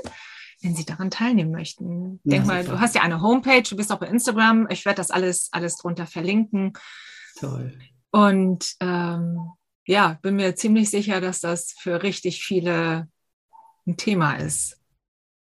[0.62, 2.20] wenn sie daran teilnehmen möchten.
[2.24, 4.68] Ja, Denk mal, du hast ja eine Homepage, du bist auch bei Instagram.
[4.70, 6.74] Ich werde das alles, alles drunter verlinken.
[7.40, 7.80] Toll.
[8.12, 9.54] Und ähm,
[9.88, 13.08] ja, bin mir ziemlich sicher, dass das für richtig viele
[13.88, 14.80] ein Thema ist.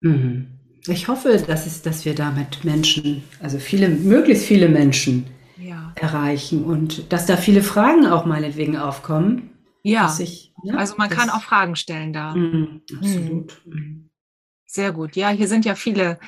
[0.01, 0.59] Mhm.
[0.87, 5.27] Ich hoffe, dass, es, dass wir damit Menschen, also viele, möglichst viele Menschen
[5.57, 5.93] ja.
[5.95, 9.51] erreichen und dass da viele Fragen auch meinetwegen aufkommen.
[9.83, 12.35] Ja, ich, ja also man kann auch Fragen stellen da.
[12.35, 13.63] Mhm, absolut.
[13.65, 14.11] Mhm.
[14.75, 15.15] Sehr gut.
[15.15, 16.19] Ja, hier sind ja viele,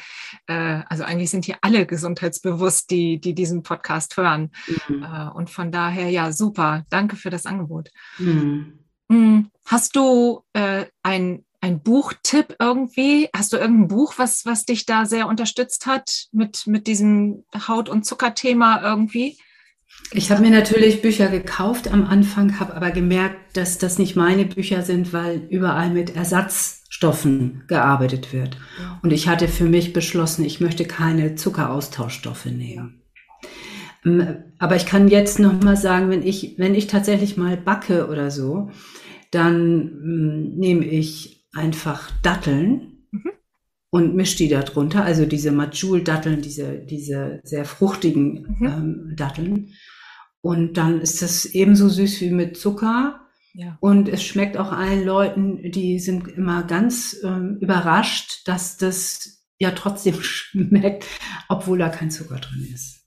[0.46, 4.52] äh, also eigentlich sind hier alle gesundheitsbewusst, die, die diesen Podcast hören.
[4.88, 5.02] Mhm.
[5.02, 6.86] Äh, und von daher, ja, super.
[6.88, 7.90] Danke für das Angebot.
[8.18, 8.78] Mhm.
[9.08, 9.50] mhm.
[9.64, 13.28] Hast du äh, ein ein Buchtipp irgendwie?
[13.34, 17.88] Hast du irgendein Buch, was, was dich da sehr unterstützt hat mit, mit diesem Haut-
[17.88, 19.36] und Zuckerthema irgendwie?
[20.12, 24.44] Ich habe mir natürlich Bücher gekauft am Anfang, habe aber gemerkt, dass das nicht meine
[24.44, 26.14] Bücher sind, weil überall mit
[26.96, 28.56] Ersatzstoffen gearbeitet wird.
[29.02, 33.02] Und ich hatte für mich beschlossen, ich möchte keine Zuckeraustauschstoffe nehmen.
[34.04, 38.08] Ähm, aber ich kann jetzt noch mal sagen, wenn ich, wenn ich tatsächlich mal backe
[38.08, 38.70] oder so,
[39.30, 43.30] dann mm, nehme ich einfach Datteln mhm.
[43.90, 48.66] und mischt die da drunter, also diese Majul-Datteln, diese, diese sehr fruchtigen mhm.
[48.66, 49.72] ähm, Datteln.
[50.40, 53.25] Und dann ist das ebenso süß wie mit Zucker.
[53.58, 53.78] Ja.
[53.80, 59.70] Und es schmeckt auch allen Leuten, die sind immer ganz ähm, überrascht, dass das ja
[59.70, 61.06] trotzdem schmeckt,
[61.48, 63.06] obwohl da kein Zucker drin ist.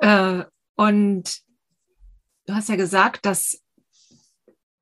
[0.00, 0.44] Äh,
[0.76, 1.40] und
[2.46, 3.60] du hast ja gesagt, dass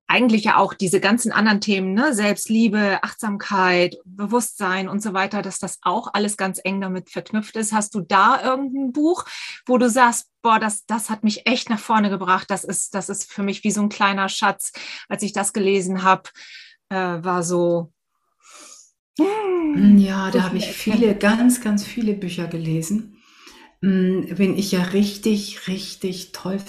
[0.09, 5.59] eigentlich ja auch diese ganzen anderen Themen, ne, Selbstliebe, Achtsamkeit, Bewusstsein und so weiter, dass
[5.59, 7.75] das auch alles ganz eng damit verknüpft ist.
[7.75, 9.27] Hast du da irgendein Buch,
[9.67, 12.51] wo du sagst, boah, das, das hat mich echt nach vorne gebracht.
[12.51, 14.73] Das ist, das ist für mich wie so ein kleiner Schatz.
[15.09, 16.31] Als ich das gelesen habe,
[16.89, 17.93] äh, war so.
[19.19, 23.21] Hm, ja, da habe ich viele, ganz, ganz viele Bücher gelesen.
[23.83, 26.61] Hm, Wenn ich ja richtig, richtig toll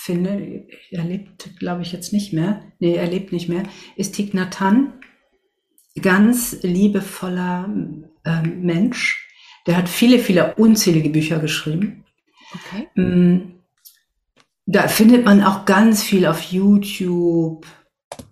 [0.00, 3.64] finde, er lebt, glaube ich, jetzt nicht mehr, nee, er lebt nicht mehr,
[3.96, 4.94] ist Thich Nhat Hanh.
[6.00, 7.68] Ganz liebevoller
[8.24, 9.28] äh, Mensch.
[9.66, 12.04] Der hat viele, viele unzählige Bücher geschrieben.
[12.54, 12.88] Okay.
[12.94, 13.60] Mm,
[14.64, 17.66] da findet man auch ganz viel auf YouTube.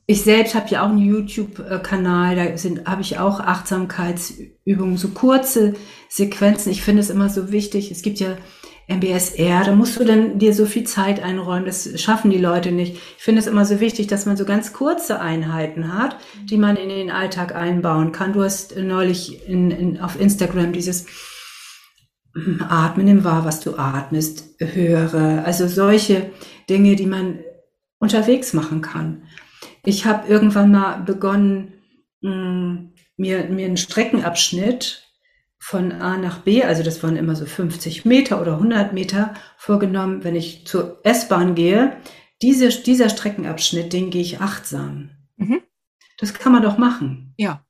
[0.06, 5.74] Ich selbst habe ja auch einen YouTube-Kanal, da habe ich auch Achtsamkeitsübungen, so kurze
[6.08, 6.72] Sequenzen.
[6.72, 7.90] Ich finde es immer so wichtig.
[7.90, 8.38] Es gibt ja
[8.88, 12.94] MBSR, da musst du dann dir so viel Zeit einräumen, das schaffen die Leute nicht.
[12.94, 16.76] Ich finde es immer so wichtig, dass man so ganz kurze Einheiten hat, die man
[16.76, 18.32] in den Alltag einbauen kann.
[18.32, 21.04] Du hast neulich in, in, auf Instagram dieses
[22.68, 25.44] Atmen im Wahr, was du atmest, höre.
[25.44, 26.30] Also solche
[26.70, 27.40] Dinge, die man
[27.98, 29.24] unterwegs machen kann.
[29.84, 31.74] Ich habe irgendwann mal begonnen,
[32.20, 35.07] mir, mir einen Streckenabschnitt
[35.58, 40.24] von A nach B, also das waren immer so 50 Meter oder 100 Meter vorgenommen,
[40.24, 41.96] wenn ich zur S-Bahn gehe,
[42.40, 45.10] diese, dieser Streckenabschnitt, den gehe ich achtsam.
[45.36, 45.60] Mhm.
[46.18, 47.34] Das kann man doch machen.
[47.36, 47.64] Ja.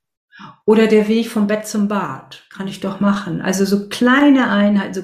[0.67, 3.41] Oder der Weg vom Bett zum Bad, kann ich doch machen.
[3.41, 5.03] Also so kleine Einheiten, so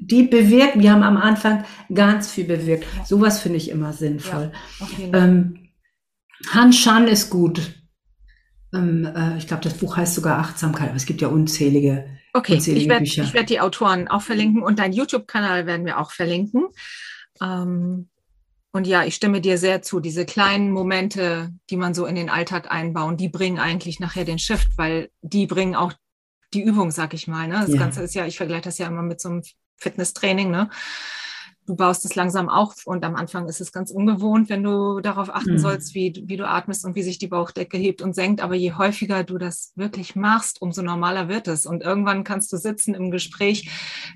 [0.00, 2.86] die bewirken, wir haben am Anfang ganz viel bewirkt.
[2.96, 3.04] Ja.
[3.04, 4.50] Sowas finde ich immer sinnvoll.
[4.80, 5.68] Ja, ähm,
[6.52, 7.60] Han Shan ist gut.
[8.72, 12.54] Ähm, äh, ich glaube, das Buch heißt sogar Achtsamkeit, aber es gibt ja unzählige, okay,
[12.54, 16.68] unzählige ich werd, werde die Autoren auch verlinken und deinen YouTube-Kanal werden wir auch verlinken.
[17.40, 18.08] Ähm,
[18.72, 19.98] und ja, ich stimme dir sehr zu.
[19.98, 24.38] Diese kleinen Momente, die man so in den Alltag einbauen, die bringen eigentlich nachher den
[24.38, 25.92] Shift, weil die bringen auch
[26.54, 27.48] die Übung, sag ich mal.
[27.48, 27.60] Ne?
[27.60, 27.78] Das ja.
[27.78, 29.42] Ganze ist ja, ich vergleiche das ja immer mit so einem
[29.76, 30.50] Fitnesstraining.
[30.50, 30.70] Ne?
[31.66, 35.32] Du baust es langsam auf und am Anfang ist es ganz ungewohnt, wenn du darauf
[35.34, 35.58] achten mhm.
[35.58, 38.42] sollst, wie, wie du atmest und wie sich die Bauchdecke hebt und senkt.
[38.42, 41.66] Aber je häufiger du das wirklich machst, umso normaler wird es.
[41.66, 43.70] Und irgendwann kannst du sitzen im Gespräch,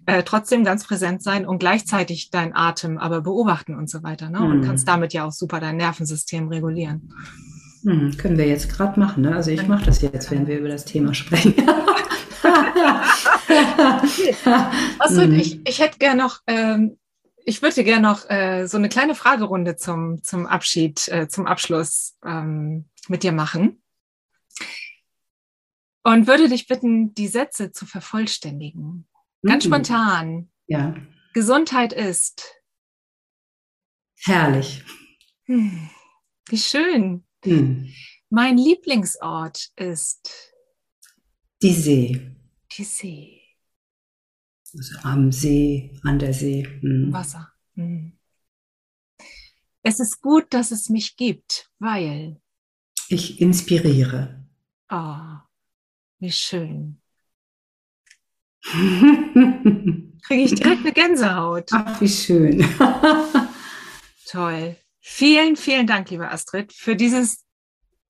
[0.07, 4.31] äh, trotzdem ganz präsent sein und gleichzeitig deinen Atem aber beobachten und so weiter.
[4.31, 4.41] Ne?
[4.41, 4.47] Mhm.
[4.47, 7.13] Und kannst damit ja auch super dein Nervensystem regulieren.
[7.83, 9.23] Mhm, können wir jetzt gerade machen.
[9.23, 9.35] Ne?
[9.35, 11.55] Also ich mache das jetzt, wenn wir über das Thema sprechen.
[14.99, 16.97] also, ich, ich hätte gerne noch ähm,
[17.45, 22.17] ich würde gerne noch äh, so eine kleine Fragerunde zum, zum Abschied, äh, zum Abschluss
[22.25, 23.83] ähm, mit dir machen.
[26.03, 29.07] Und würde dich bitten, die Sätze zu vervollständigen.
[29.43, 29.69] Ganz mhm.
[29.69, 30.51] spontan.
[30.67, 30.95] Ja.
[31.33, 32.55] Gesundheit ist.
[34.17, 34.85] Herrlich.
[35.45, 35.91] Hm,
[36.49, 37.25] wie schön.
[37.45, 37.93] Hm.
[38.31, 40.53] Mein Lieblingsort ist
[41.63, 42.31] die See.
[42.73, 43.34] Die See.
[44.77, 46.67] Also am See, an der See.
[46.81, 47.13] Hm.
[47.13, 47.53] Wasser.
[47.75, 48.13] Hm.
[49.83, 52.41] Es ist gut, dass es mich gibt, weil
[53.09, 54.45] ich inspiriere.
[54.89, 55.49] Ah, oh,
[56.21, 57.01] wie schön.
[58.65, 61.69] Kriege ich direkt eine Gänsehaut.
[61.73, 62.67] Ach, wie schön.
[64.27, 64.77] Toll.
[65.01, 67.45] Vielen, vielen Dank, liebe Astrid, für dieses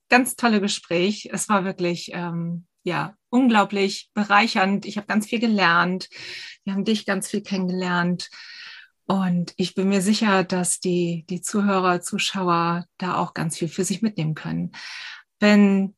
[0.09, 1.29] ganz tolle Gespräch.
[1.33, 4.87] Es war wirklich ähm, ja unglaublich bereichernd.
[4.87, 6.09] Ich habe ganz viel gelernt.
[6.63, 8.31] Wir haben dich ganz viel kennengelernt.
[9.07, 13.85] Und ich bin mir sicher, dass die, die Zuhörer, Zuschauer da auch ganz viel für
[13.85, 14.71] sich mitnehmen können.
[15.41, 15.97] Wenn,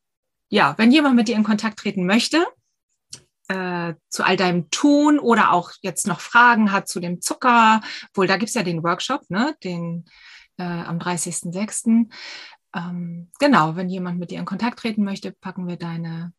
[0.49, 2.43] ja, wenn jemand mit dir in Kontakt treten möchte,
[3.49, 7.81] äh, zu all deinem Tun oder auch jetzt noch Fragen hat zu dem Zucker,
[8.15, 10.05] wohl da gibt's ja den Workshop, ne, den
[10.57, 12.09] äh, am 30.06.
[12.75, 16.33] Ähm, genau, wenn jemand mit dir in Kontakt treten möchte, packen wir deine,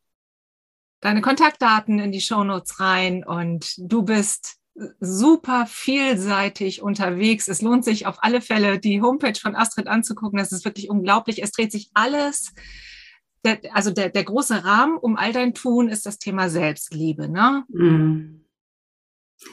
[1.01, 4.59] deine Kontaktdaten in die Shownotes rein und du bist
[5.01, 7.49] super vielseitig unterwegs.
[7.49, 10.39] Es lohnt sich auf alle Fälle, die Homepage von Astrid anzugucken.
[10.39, 11.43] Das ist wirklich unglaublich.
[11.43, 12.55] Es dreht sich alles.
[13.45, 17.29] Der, also der, der große Rahmen um all dein Tun ist das Thema Selbstliebe.
[17.29, 17.65] Ne?
[17.69, 18.45] Mhm.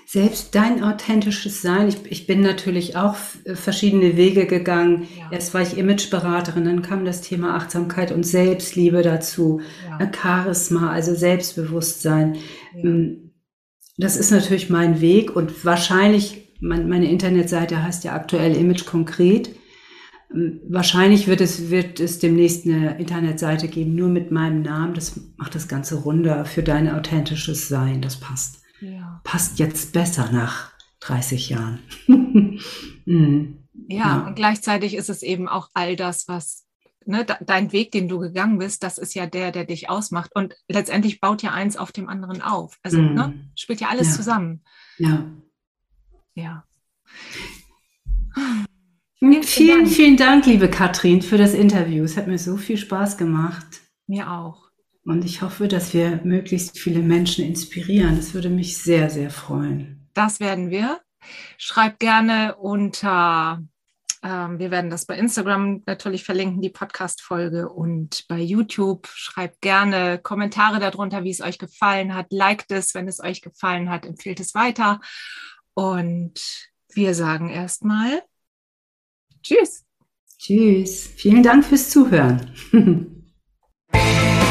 [0.08, 1.88] Selbst dein authentisches Sein.
[1.88, 3.16] Ich, ich bin natürlich auch
[3.54, 5.08] verschiedene Wege gegangen.
[5.18, 5.30] Ja.
[5.32, 9.62] Erst war ich Imageberaterin, dann kam das Thema Achtsamkeit und Selbstliebe dazu.
[10.00, 10.12] Ja.
[10.12, 12.36] Charisma, also Selbstbewusstsein.
[12.76, 13.26] Ja ähm,
[13.98, 19.56] das ist natürlich mein Weg und wahrscheinlich, meine Internetseite heißt ja aktuell Image konkret.
[20.34, 24.96] Ähm, wahrscheinlich wird es, wird es demnächst eine Internetseite geben, nur mit meinem Namen.
[24.96, 28.02] Das macht das Ganze runder für dein authentisches Sein.
[28.02, 28.65] Das passt.
[28.92, 29.22] Ja.
[29.24, 31.80] Passt jetzt besser nach 30 Jahren.
[33.06, 33.68] mhm.
[33.88, 36.66] ja, ja, und gleichzeitig ist es eben auch all das, was
[37.06, 40.32] ne, dein Weg, den du gegangen bist, das ist ja der, der dich ausmacht.
[40.36, 42.78] Und letztendlich baut ja eins auf dem anderen auf.
[42.84, 43.14] Also mm.
[43.14, 44.14] ne, spielt ja alles ja.
[44.16, 44.64] zusammen.
[44.98, 45.26] Ja.
[46.36, 46.66] Ja.
[49.20, 52.04] Vielen, vielen, vielen Dank, liebe Katrin, für das Interview.
[52.04, 53.66] Es hat mir so viel Spaß gemacht.
[54.08, 54.65] Mir auch.
[55.06, 58.16] Und ich hoffe, dass wir möglichst viele Menschen inspirieren.
[58.16, 60.10] Das würde mich sehr, sehr freuen.
[60.14, 61.00] Das werden wir.
[61.58, 63.64] Schreib gerne unter
[64.26, 69.08] ähm, wir werden das bei Instagram natürlich verlinken, die Podcast-Folge und bei YouTube.
[69.08, 72.32] Schreibt gerne Kommentare darunter, wie es euch gefallen hat.
[72.32, 75.00] Liked es, wenn es euch gefallen hat, empfiehlt es weiter.
[75.76, 76.42] Und
[76.94, 78.24] wir sagen erstmal
[79.44, 79.86] Tschüss.
[80.40, 81.08] Tschüss.
[81.18, 82.52] Vielen Dank fürs Zuhören.